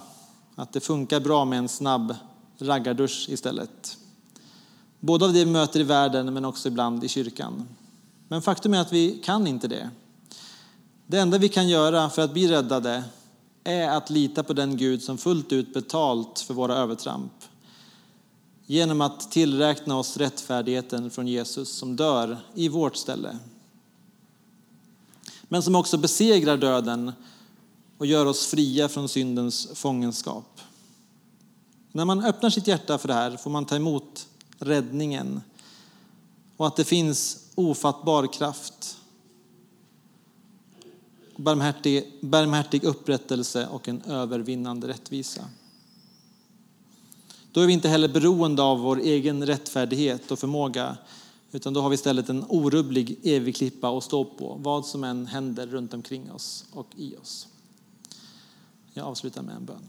Att 0.55 0.73
det 0.73 0.81
funkar 0.81 1.21
bra 1.21 1.45
med 1.45 1.59
en 1.59 1.69
snabb 1.69 2.15
raggardusch 2.59 3.27
istället. 3.29 3.97
Både 5.01 5.25
av 5.25 5.33
det 5.33 5.45
vi 5.45 5.51
möter 5.51 5.81
i 5.81 5.83
världen 5.83 6.35
men 6.35 6.45
också 6.45 6.69
ibland 6.69 7.05
i 7.05 7.09
kyrkan. 7.09 7.69
Men 8.29 8.43
faktum 8.43 8.75
är 8.75 8.81
att 8.81 8.93
vi 8.93 9.21
kan 9.25 9.47
inte 9.47 9.69
det. 9.69 9.91
Det 11.07 11.19
enda 11.19 11.39
vi 11.39 11.49
kan 11.49 11.69
göra 11.69 12.11
för 12.11 12.23
att 12.23 12.33
bli 12.33 12.49
räddade 12.49 13.05
är 13.65 13.89
att 13.89 14.11
lita 14.11 14.43
på 14.43 14.53
den 14.53 14.77
Gud 14.77 15.03
som 15.03 15.19
fullt 15.19 15.53
ut 15.53 15.75
betalt 15.75 16.41
för 16.41 16.55
våra 16.55 16.75
övertramp. 16.75 17.44
Genom 18.67 19.01
att 19.01 19.31
tillräkna 19.31 19.97
oss 19.97 20.17
rättfärdigheten 20.17 21.11
från 21.11 21.27
Jesus 21.27 21.69
som 21.69 21.97
dör 21.97 22.39
i 22.55 22.69
vårt 22.69 22.97
ställe. 22.97 23.39
Men 25.43 25.63
som 25.63 25.75
också 25.75 25.99
besegrar 25.99 26.57
döden 26.57 27.13
och 27.99 28.07
gör 28.07 28.27
oss 28.27 28.47
fria 28.47 28.89
från 28.89 29.09
syndens 29.09 29.69
fångenskap. 29.75 30.61
När 31.93 32.05
man 32.05 32.25
öppnar 32.25 32.51
sitt 32.51 32.67
hjärta 32.67 32.99
för 32.99 33.09
det 33.09 33.15
här 33.15 33.37
får 33.37 33.51
man 33.51 33.65
ta 33.65 33.77
emot 33.77 34.27
räddningen 34.59 35.41
och 36.57 36.67
att 36.67 36.77
det 36.77 36.85
finns 36.85 37.51
ofattbar 37.55 38.33
kraft, 38.33 38.97
barmhärtig, 41.37 42.13
barmhärtig 42.21 42.85
upprättelse 42.85 43.67
och 43.67 43.89
en 43.89 44.03
övervinnande 44.03 44.89
rättvisa. 44.89 45.45
Då 47.55 47.61
är 47.61 47.67
vi 47.67 47.73
inte 47.73 47.89
heller 47.89 48.09
beroende 48.09 48.63
av 48.63 48.79
vår 48.79 49.01
egen 49.01 49.47
rättfärdighet 49.47 50.31
och 50.31 50.39
förmåga 50.39 50.97
utan 51.53 51.73
då 51.73 51.81
har 51.81 51.89
vi 51.89 51.95
istället 51.95 52.29
en 52.29 52.45
orubblig 52.49 53.19
evig 53.23 53.57
klippa 53.57 53.99
att 53.99 54.05
stå 54.05 54.25
på 54.25 54.59
vad 54.63 54.87
som 54.87 55.05
än 55.05 55.27
händer 55.27 55.67
runt 55.67 55.95
omkring 55.95 56.33
oss 56.33 56.65
och 56.73 56.87
i 56.97 57.17
oss. 57.17 57.49
Jag 58.93 59.07
avslutar 59.07 59.43
med 59.43 59.57
en 59.57 59.65
bön. 59.65 59.83